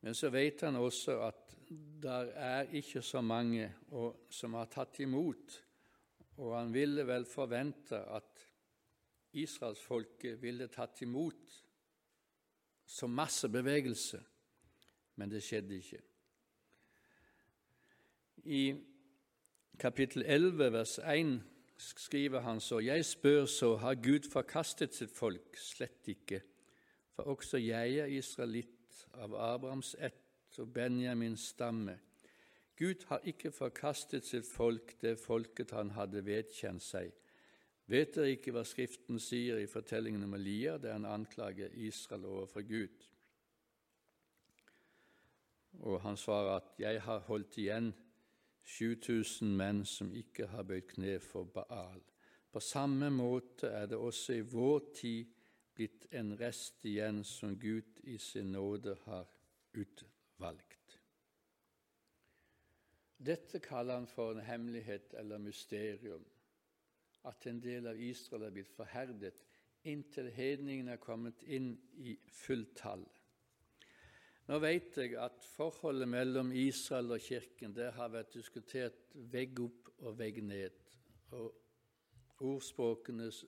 Men 0.00 0.14
så 0.14 0.30
vet 0.32 0.64
han 0.64 0.80
også 0.80 1.18
at 1.26 1.52
der 2.00 2.32
er 2.32 2.72
ikke 2.72 3.02
så 3.04 3.20
mange 3.20 3.68
som 4.32 4.56
har 4.56 4.72
tatt 4.72 5.02
imot, 5.04 5.60
og 6.40 6.56
han 6.56 6.72
ville 6.72 7.04
vel 7.04 7.28
forvente 7.28 8.00
at 8.00 8.46
israelsfolket 9.36 10.40
ville 10.40 10.72
tatt 10.72 11.02
imot 11.04 11.58
som 12.88 13.12
massebevegelse, 13.20 14.24
men 15.20 15.28
det 15.28 15.44
skjedde 15.44 15.76
ikke. 15.76 16.00
I 18.48 18.62
kapittel 19.78 20.22
11, 20.26 20.72
vers 20.72 20.98
1 20.98 21.42
skriver 21.76 22.40
han 22.40 22.60
så:" 22.60 22.78
Jeg 22.78 23.04
spør 23.04 23.46
så, 23.46 23.76
har 23.76 23.94
Gud 23.94 24.30
forkastet 24.32 24.94
sitt 24.94 25.10
folk? 25.10 25.56
Slett 25.56 26.08
ikke. 26.08 26.42
For 27.12 27.22
også 27.22 27.58
jeg 27.58 27.96
er 27.96 28.06
israelitt 28.06 29.06
av 29.14 29.34
Abrahams 29.34 29.96
ett 29.98 30.58
og 30.58 30.72
Benjamins 30.72 31.40
stamme. 31.40 31.98
Gud 32.76 33.04
har 33.06 33.20
ikke 33.24 33.50
forkastet 33.52 34.24
sitt 34.24 34.46
folk, 34.46 34.94
det 35.02 35.18
folket 35.18 35.70
han 35.70 35.90
hadde 35.90 36.24
vedkjent 36.24 36.82
seg. 36.82 37.12
Vet 37.90 38.14
dere 38.14 38.30
ikke 38.36 38.54
hva 38.54 38.62
Skriften 38.64 39.18
sier 39.20 39.58
i 39.58 39.68
fortellingen 39.68 40.22
om 40.24 40.34
Elia, 40.38 40.78
der 40.78 40.92
han 40.92 41.04
anklager 41.04 41.74
Israel 41.74 42.24
overfor 42.24 42.62
Gud? 42.62 43.06
Og 45.80 46.00
han 46.00 46.16
svarer 46.16 46.56
at 46.56 46.78
'jeg 46.78 47.02
har 47.02 47.18
holdt 47.18 47.58
igjen 47.58 47.94
7000 48.64 49.56
menn 49.56 49.84
som 49.84 50.12
ikke 50.14 50.46
har 50.46 50.62
bøyd 50.62 50.88
kne 50.94 51.18
for 51.20 51.44
Baal'. 51.44 52.04
På 52.52 52.60
samme 52.60 53.10
måte 53.10 53.66
er 53.66 53.86
det 53.86 53.98
også 53.98 54.32
i 54.32 54.40
vår 54.40 54.80
tid 54.94 55.26
blitt 55.74 56.06
en 56.12 56.34
rest 56.40 56.84
igjen 56.84 57.22
som 57.24 57.58
Gud 57.58 58.00
i 58.02 58.18
sin 58.18 58.52
nåde 58.52 58.96
har 59.04 59.28
utvalgt. 59.72 60.98
Dette 63.20 63.60
kaller 63.60 63.94
han 63.94 64.06
for 64.06 64.32
en 64.32 64.44
hemmelighet 64.44 65.14
eller 65.18 65.38
mysterium, 65.38 66.24
at 67.24 67.46
en 67.46 67.60
del 67.60 67.86
av 67.86 68.00
Israel 68.00 68.42
er 68.48 68.54
blitt 68.54 68.72
forherdet 68.72 69.44
inntil 69.88 70.28
hedningene 70.32 70.96
er 70.96 71.00
kommet 71.00 71.42
inn 71.44 71.74
i 72.00 72.16
fullt 72.32 72.74
tall. 72.80 73.04
Nå 74.50 74.56
vet 74.58 74.96
jeg 74.98 75.12
at 75.14 75.44
forholdet 75.46 76.08
mellom 76.10 76.48
Israel 76.52 77.12
og 77.14 77.20
Kirken 77.22 77.70
det 77.70 77.92
har 77.94 78.08
vært 78.10 78.32
diskutert 78.34 78.96
vegg 79.30 79.60
opp 79.62 79.90
og 80.02 80.16
vegg 80.18 80.40
ned. 80.42 80.74
Og 81.38 82.40
ordspråkenes 82.42 83.44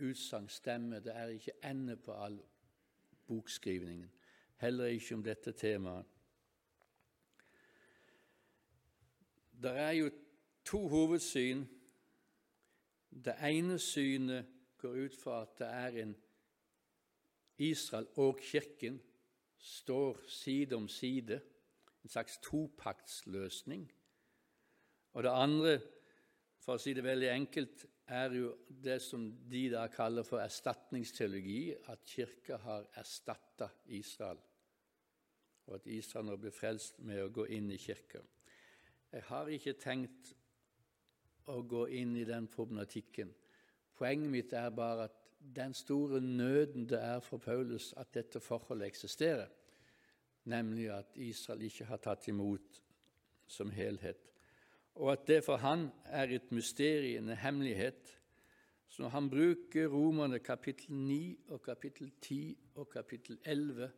utsagn 0.00 0.48
stemmer. 0.48 1.02
Det 1.04 1.12
er 1.12 1.34
ikke 1.34 1.58
ende 1.68 1.98
på 2.00 2.16
all 2.16 2.38
bokskrivningen, 3.28 4.08
heller 4.64 4.94
ikke 4.94 5.18
om 5.18 5.26
dette 5.26 5.52
temaet. 5.52 6.08
Det 9.60 9.74
er 9.76 9.92
jo 9.98 10.08
to 10.64 10.82
hovedsyn. 10.88 11.66
Det 13.10 13.36
ene 13.44 13.76
synet 13.78 14.48
går 14.80 15.04
ut 15.04 15.20
fra 15.20 15.42
at 15.42 15.54
det 15.60 15.70
er 15.84 16.02
en 16.06 16.16
Israel 17.58 18.08
og 18.16 18.40
Kirken 18.40 19.02
står 19.60 20.18
side 20.28 20.76
om 20.76 20.88
side, 20.88 21.40
en 22.02 22.08
slags 22.08 22.38
topaktsløsning. 22.42 23.92
Og 25.12 25.22
det 25.22 25.32
andre, 25.34 25.80
for 26.60 26.76
å 26.76 26.82
si 26.82 26.94
det 26.96 27.04
veldig 27.04 27.28
enkelt, 27.32 27.84
er 28.10 28.34
jo 28.34 28.54
det 28.68 28.98
som 29.02 29.28
de 29.50 29.66
da 29.70 29.84
kaller 29.92 30.26
for 30.26 30.42
erstatningsteologi, 30.42 31.74
at 31.92 32.04
Kirka 32.06 32.58
har 32.64 32.88
erstatta 32.98 33.70
Israel, 33.86 34.40
og 35.66 35.76
at 35.76 35.86
Israel 35.86 36.26
nå 36.26 36.36
blir 36.40 36.54
frelst 36.54 36.98
med 37.06 37.22
å 37.22 37.32
gå 37.34 37.46
inn 37.54 37.70
i 37.70 37.78
kirka. 37.78 38.22
Jeg 39.12 39.22
har 39.28 39.50
ikke 39.50 39.76
tenkt 39.78 40.32
å 41.50 41.60
gå 41.66 41.84
inn 41.98 42.16
i 42.18 42.26
den 42.26 42.46
problematikken. 42.50 43.30
Poenget 43.94 44.30
mitt 44.30 44.52
er 44.56 44.70
bare 44.74 45.06
at 45.10 45.19
den 45.40 45.74
store 45.74 46.20
nøden 46.20 46.88
det 46.88 47.02
er 47.02 47.20
for 47.20 47.38
Paulus 47.38 47.94
at 47.96 48.14
dette 48.14 48.40
forholdet 48.40 48.86
eksisterer, 48.86 49.46
nemlig 50.44 50.90
at 50.90 51.06
Israel 51.14 51.62
ikke 51.62 51.84
har 51.84 51.96
tatt 51.96 52.28
imot 52.28 52.82
som 53.46 53.70
helhet, 53.70 54.30
og 54.94 55.12
at 55.12 55.26
det 55.26 55.44
for 55.44 55.56
han 55.56 55.88
er 56.04 56.34
et 56.34 56.52
mysterium, 56.52 57.28
en 57.28 57.36
hemmelighet. 57.36 58.16
Så 58.88 59.02
når 59.02 59.08
han 59.08 59.30
bruker 59.30 59.88
Romerne 59.88 60.38
kapittel 60.38 60.94
9 60.94 61.38
og 61.48 61.62
kapittel 61.62 62.12
10 62.20 62.58
og 62.74 62.88
kapittel 62.88 63.38
11, 63.44 63.90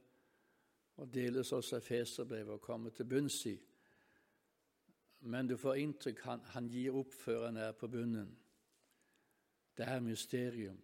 og 0.96 1.14
deles 1.14 1.52
også 1.52 1.80
Feserbrevet 1.80 2.48
og 2.48 2.60
kommer 2.60 2.90
til 2.90 3.04
bunns 3.04 3.46
i, 3.46 3.58
men 5.20 5.46
du 5.46 5.56
får 5.56 5.74
inntrykk 5.74 6.22
han, 6.26 6.40
han 6.54 6.68
gir 6.68 6.96
opp 6.98 7.12
før 7.14 7.46
han 7.46 7.56
er 7.56 7.72
på 7.72 7.88
bunnen. 7.88 8.32
Det 9.78 9.86
er 9.88 10.00
mysterium. 10.00 10.80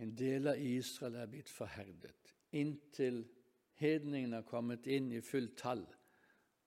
En 0.00 0.14
del 0.16 0.48
av 0.48 0.60
Israel 0.64 1.20
er 1.20 1.28
blitt 1.28 1.50
forherdet 1.52 2.20
inntil 2.56 3.22
hedningene 3.80 4.40
har 4.40 4.48
kommet 4.48 4.86
inn 4.90 5.10
i 5.14 5.22
fullt 5.24 5.56
tall. 5.60 5.84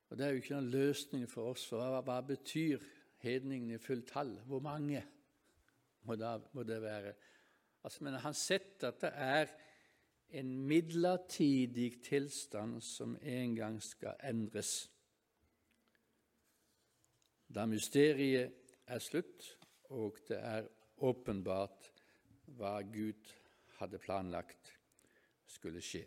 Og 0.10 0.18
Det 0.18 0.26
er 0.26 0.32
jo 0.32 0.42
ikke 0.42 0.56
noen 0.56 0.72
løsning 0.74 1.28
for 1.30 1.54
oss. 1.54 1.66
For 1.70 1.82
hva, 1.82 2.02
hva 2.06 2.20
betyr 2.26 2.84
hedningene 3.24 3.80
i 3.80 3.82
fullt 3.82 4.12
tall? 4.14 4.36
Hvor 4.48 4.62
mange 4.64 5.04
må 6.06 6.16
det, 6.20 6.34
må 6.54 6.64
det 6.68 6.82
være? 6.82 7.14
Altså, 7.84 8.04
men 8.04 8.20
han 8.22 8.36
sett 8.38 8.84
at 8.88 9.02
det 9.02 9.12
er 9.14 9.54
en 10.34 10.52
midlertidig 10.68 12.02
tilstand 12.06 12.80
som 12.82 13.18
en 13.22 13.56
gang 13.56 13.80
skal 13.84 14.18
endres. 14.24 14.90
Da 17.54 17.68
mysteriet 17.70 18.78
er 18.90 19.02
slutt, 19.04 19.46
og 19.94 20.18
det 20.28 20.40
er 20.40 20.70
åpenbart 21.06 21.93
hva 22.58 22.82
Gud 22.82 23.32
hadde 23.80 24.00
planlagt 24.02 24.74
skulle 25.48 25.82
skje. 25.84 26.04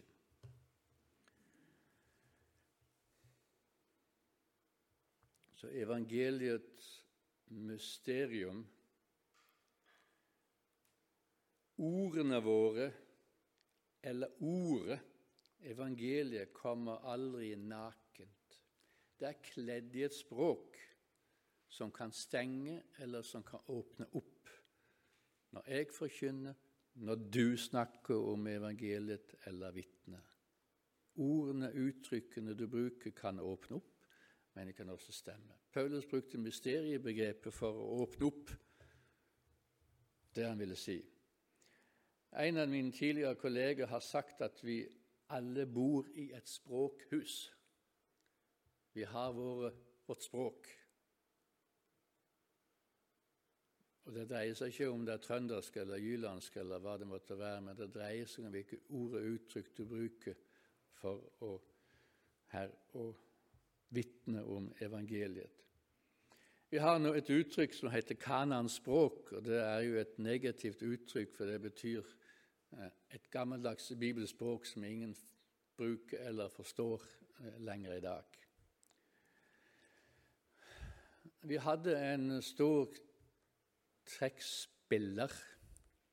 Så 5.57 5.70
evangeliets 5.72 6.89
mysterium 7.49 8.64
Ordene 11.76 12.39
våre, 12.41 12.87
eller 14.01 14.30
ordet, 14.41 14.97
evangeliet, 15.68 16.55
kommer 16.57 17.05
aldri 17.05 17.51
nakent. 17.61 18.57
Det 19.20 19.28
er 19.28 19.43
kledd 19.45 19.99
i 19.99 20.07
et 20.07 20.16
språk 20.16 20.78
som 21.68 21.93
kan 21.93 22.14
stenge, 22.16 22.78
eller 23.05 23.26
som 23.28 23.45
kan 23.45 23.61
åpne 23.68 24.09
opp 24.16 24.36
når 25.55 25.68
jeg 25.70 25.90
forkynner, 25.94 26.55
når 26.94 27.14
du 27.14 27.57
snakker 27.57 28.14
om 28.32 28.47
evangeliet 28.47 29.34
eller 29.47 29.74
vitner. 29.76 30.24
Ordene, 31.16 31.72
uttrykkene 31.72 32.55
du 32.57 32.66
bruker, 32.68 33.12
kan 33.16 33.40
åpne 33.40 33.76
opp, 33.76 33.92
men 34.55 34.68
det 34.68 34.76
kan 34.76 34.88
også 34.92 35.12
stemme. 35.12 35.57
Paulus 35.72 36.07
brukte 36.09 36.40
mysteriebegrepet 36.40 37.53
for 37.55 37.76
å 37.76 38.01
åpne 38.05 38.28
opp 38.30 38.53
det 40.36 40.44
han 40.44 40.61
ville 40.61 40.76
si. 40.76 40.97
En 42.36 42.61
av 42.61 42.68
mine 42.68 42.92
tidligere 42.92 43.36
kolleger 43.40 43.88
har 43.88 44.01
sagt 44.05 44.42
at 44.44 44.61
vi 44.64 44.82
alle 45.32 45.66
bor 45.66 46.09
i 46.14 46.30
et 46.36 46.49
språkhus. 46.49 47.53
Vi 48.92 49.05
har 49.05 49.32
vårt 49.32 50.22
språk. 50.22 50.68
Og 54.07 54.14
Det 54.14 54.28
dreier 54.30 54.54
seg 54.54 54.70
ikke 54.70 54.90
om 54.92 55.02
det 55.07 55.16
er 55.16 55.22
trøndersk 55.22 55.76
eller 55.82 55.98
jylandsk 55.98 56.57
eller 56.62 56.82
hva 56.82 56.94
det 57.00 57.09
måtte 57.11 57.38
være, 57.38 57.62
men 57.66 57.78
det 57.78 57.88
dreier 57.94 58.28
seg 58.30 58.46
om 58.46 58.52
hvilke 58.54 58.78
ord 58.94 59.16
og 59.18 59.30
uttrykk 59.34 59.70
du 59.74 59.84
bruker 59.90 60.36
for 60.94 61.24
å, 61.42 61.57
her, 62.54 62.70
å 62.94 63.09
vitne 63.90 64.44
om 64.46 64.68
evangeliet. 64.82 65.64
Vi 66.70 66.78
har 66.82 66.98
nå 66.98 67.12
et 67.14 67.30
uttrykk 67.30 67.74
som 67.74 67.90
heter 67.90 68.18
Kanans 68.18 68.78
språk, 68.80 69.32
og 69.38 69.44
det 69.46 69.59
er 69.62 69.82
jo 69.86 69.98
et 70.00 70.16
negativt 70.22 70.82
uttrykk, 70.86 71.34
for 71.34 71.50
det 71.50 71.61
betyr 71.62 72.07
eh, 72.78 72.94
et 73.14 73.28
gammeldags 73.30 73.92
bibelspråk 73.98 74.66
som 74.66 74.86
ingen 74.86 75.14
bruker 75.78 76.22
eller 76.26 76.50
forstår 76.54 77.02
eh, 77.42 77.59
lenger 77.62 77.98
i 77.98 78.02
dag. 78.07 78.38
Vi 81.46 81.59
hadde 81.62 81.94
en 81.98 82.42
stor 82.42 82.90
trekkspiller, 84.07 85.32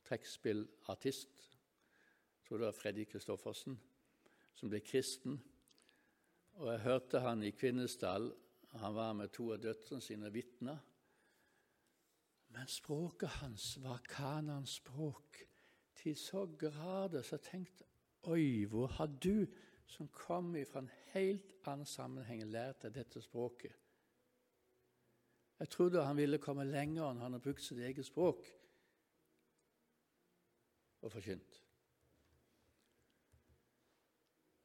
trekkspillartist, 0.08 1.50
jeg 2.44 2.48
tror 2.48 2.58
det 2.58 2.66
var 2.66 2.76
Freddy 2.76 3.06
Kristoffersen, 3.08 3.78
som 4.54 4.70
ble 4.70 4.82
kristen. 4.84 5.38
Og 6.60 6.68
jeg 6.72 6.82
hørte 6.84 7.22
han 7.24 7.44
i 7.44 7.54
Kvinesdal. 7.56 8.28
Han 8.82 8.96
var 8.98 9.14
med 9.18 9.32
to 9.34 9.48
av 9.56 9.62
døtrene 9.64 10.04
sine 10.04 10.32
vitner. 10.34 10.82
Men 12.54 12.70
språket 12.70 13.40
hans 13.40 13.78
var 13.82 14.04
Kanans 14.06 14.76
språk 14.82 15.40
til 15.98 16.18
så 16.20 16.44
grader 16.60 17.24
så 17.24 17.40
jeg 17.40 17.48
tenkte 17.48 17.88
Oi, 18.30 18.66
hvor 18.72 18.88
har 18.88 19.10
du, 19.24 19.46
som 19.88 20.08
kom 20.08 20.54
fra 20.68 20.84
en 20.84 20.92
helt 21.12 21.56
annen 21.68 21.88
sammenheng, 21.88 22.44
lært 22.48 22.86
deg 22.86 22.94
dette 22.96 23.22
språket? 23.24 23.74
Jeg 25.64 25.70
trodde 25.70 26.04
han 26.04 26.18
ville 26.18 26.38
komme 26.44 26.66
lenger 26.68 27.06
enn 27.08 27.22
han 27.24 27.36
har 27.38 27.40
brukt 27.40 27.64
sitt 27.64 27.80
eget 27.80 28.04
språk. 28.06 28.44
og 31.04 31.12
forkynt. 31.12 31.62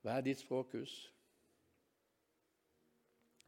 Hva 0.02 0.16
er 0.16 0.24
ditt 0.26 0.38
språkhus? 0.38 0.94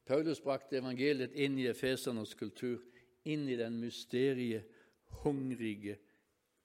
Paulus 0.06 0.40
brakte 0.42 0.78
evangeliet 0.78 1.34
inn 1.38 1.58
i 1.58 1.68
efesernes 1.70 2.34
kultur, 2.34 2.82
inn 3.24 3.48
i 3.48 3.58
den 3.58 3.78
mysterie, 3.78 4.64
hungrige 5.22 5.98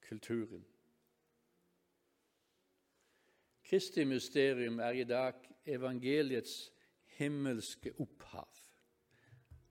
kulturen. 0.08 0.66
Kristi 3.66 4.04
mysterium 4.04 4.78
er 4.78 5.02
i 5.02 5.04
dag 5.06 5.42
evangeliets 5.66 6.72
himmelske 7.18 7.94
opphav. 8.02 8.65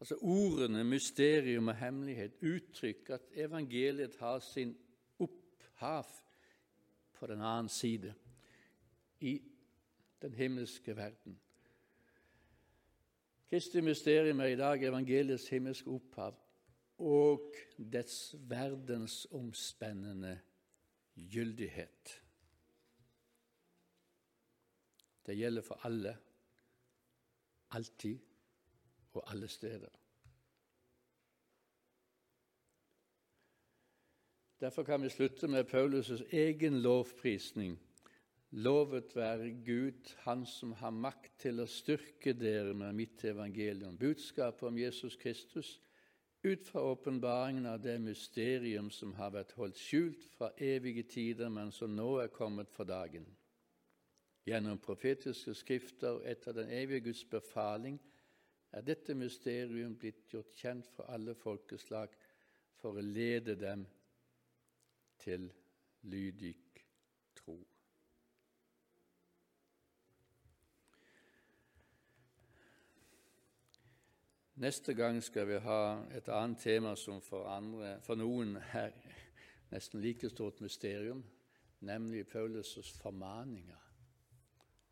Altså 0.05 0.17
Ordene 0.21 0.83
mysterium 0.83 1.67
og 1.67 1.75
hemmelighet 1.79 2.35
uttrykker 2.45 3.15
at 3.15 3.21
evangeliet 3.41 4.15
har 4.19 4.39
sin 4.39 4.75
opphav 5.19 6.05
på 7.13 7.27
den 7.27 7.41
annen 7.41 7.69
side, 7.69 8.13
i 9.19 9.41
den 10.21 10.33
himmelske 10.33 10.95
verden. 10.95 11.39
Kristi 13.49 13.81
mysterium 13.81 14.39
er 14.39 14.45
i 14.53 14.59
dag 14.59 14.83
evangeliets 14.83 15.47
himmelske 15.49 15.89
opphav 15.89 16.37
og 16.97 17.57
dets 17.77 18.35
verdensomspennende 18.45 20.35
gyldighet. 21.33 22.13
Det 25.25 25.37
gjelder 25.37 25.65
for 25.65 25.81
alle, 25.89 26.17
alltid 27.71 28.34
og 29.15 29.31
alle 29.31 29.47
steder. 29.47 29.89
Derfor 34.59 34.83
kan 34.83 35.01
vi 35.01 35.09
slutte 35.09 35.47
med 35.47 35.67
Paulus' 35.73 36.35
egen 36.35 36.81
lovprisning 36.81 37.79
Lovet 38.51 39.15
være 39.15 39.51
Gud, 39.65 40.15
Han 40.17 40.45
som 40.45 40.71
har 40.71 40.89
makt 40.89 41.33
til 41.43 41.59
å 41.59 41.65
styrke 41.67 42.31
dere 42.33 42.73
med 42.73 42.93
mitt 42.95 43.23
evangelium, 43.27 43.97
budskapet 43.99 44.63
om 44.69 44.77
Jesus 44.79 45.17
Kristus, 45.19 45.81
ut 46.43 46.63
fra 46.63 46.81
åpenbaringen 46.81 47.65
av 47.65 47.81
det 47.83 47.97
mysterium 47.99 48.87
som 48.91 49.11
har 49.13 49.33
vært 49.35 49.51
holdt 49.57 49.81
skjult 49.81 50.23
fra 50.37 50.53
evige 50.55 51.03
tider, 51.03 51.49
men 51.49 51.71
som 51.71 51.91
nå 51.95 52.19
er 52.23 52.31
kommet 52.31 52.71
for 52.71 52.87
dagen. 52.87 53.25
Gjennom 54.47 54.79
profetiske 54.79 55.55
skrifter 55.57 56.21
og 56.21 56.23
etter 56.29 56.55
den 56.55 56.69
evige 56.69 57.09
Guds 57.09 57.25
befaling 57.25 57.99
er 58.75 58.83
dette 58.83 59.13
mysterium 59.15 59.93
blitt 59.95 60.25
gjort 60.27 60.55
kjent 60.59 60.87
for 60.91 61.07
alle 61.15 61.35
folkeslag 61.39 62.15
for 62.75 62.99
å 62.99 63.03
lede 63.03 63.55
dem 63.55 63.85
til 65.23 65.47
lydig 66.11 66.51
tro. 67.39 67.55
Neste 74.59 74.93
gang 74.95 75.21
skal 75.23 75.47
vi 75.47 75.61
ha 75.63 75.79
et 76.15 76.27
annet 76.31 76.59
tema 76.63 76.95
som 76.99 77.21
for, 77.23 77.47
andre, 77.51 77.97
for 78.03 78.19
noen 78.19 78.57
er 78.75 78.91
nesten 79.71 80.03
like 80.03 80.29
stort 80.31 80.59
mysterium, 80.63 81.23
nemlig 81.79 82.25
Paulus' 82.27 82.91
formaninger. 82.99 83.81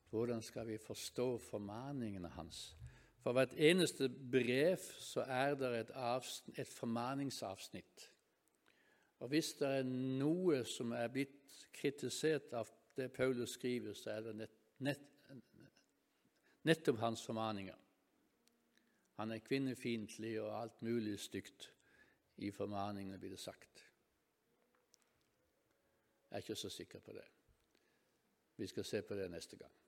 Hvordan 0.10 0.42
skal 0.42 0.68
vi 0.68 0.78
forstå 0.78 1.38
formaningene 1.50 2.32
hans? 2.36 2.76
For 3.24 3.32
hvert 3.32 3.54
eneste 3.56 4.10
brev 4.32 4.82
så 5.00 5.24
er 5.32 5.56
det 5.56 5.70
et, 5.80 5.92
avsnitt, 5.96 6.60
et 6.60 6.68
formaningsavsnitt. 6.68 8.10
Og 9.24 9.30
hvis 9.32 9.54
det 9.60 9.70
er 9.78 9.86
noe 9.88 10.66
som 10.68 10.92
er 10.92 11.08
blitt 11.08 11.54
kritisert 11.74 12.52
av 12.60 12.68
det 12.98 13.08
Paulus 13.16 13.56
skriver, 13.56 13.96
så 13.96 14.12
er 14.12 14.26
det 14.26 14.34
nett, 14.42 14.58
nett, 14.84 15.06
nettopp 16.68 17.00
hans 17.00 17.24
formaninger. 17.24 17.80
Han 19.22 19.32
er 19.32 19.46
kvinnefiendtlig 19.46 20.34
og 20.42 20.52
alt 20.58 20.84
mulig 20.84 21.16
stygt 21.22 21.70
i 22.44 22.52
formaningene, 22.52 23.20
blir 23.22 23.38
det 23.38 23.40
sagt. 23.40 23.86
Jeg 26.28 26.36
er 26.36 26.44
ikke 26.44 26.60
så 26.60 26.70
sikker 26.74 27.00
på 27.00 27.14
det. 27.14 27.26
Vi 28.58 28.68
skal 28.68 28.86
se 28.86 29.02
på 29.02 29.16
det 29.16 29.32
neste 29.32 29.58
gang. 29.58 29.83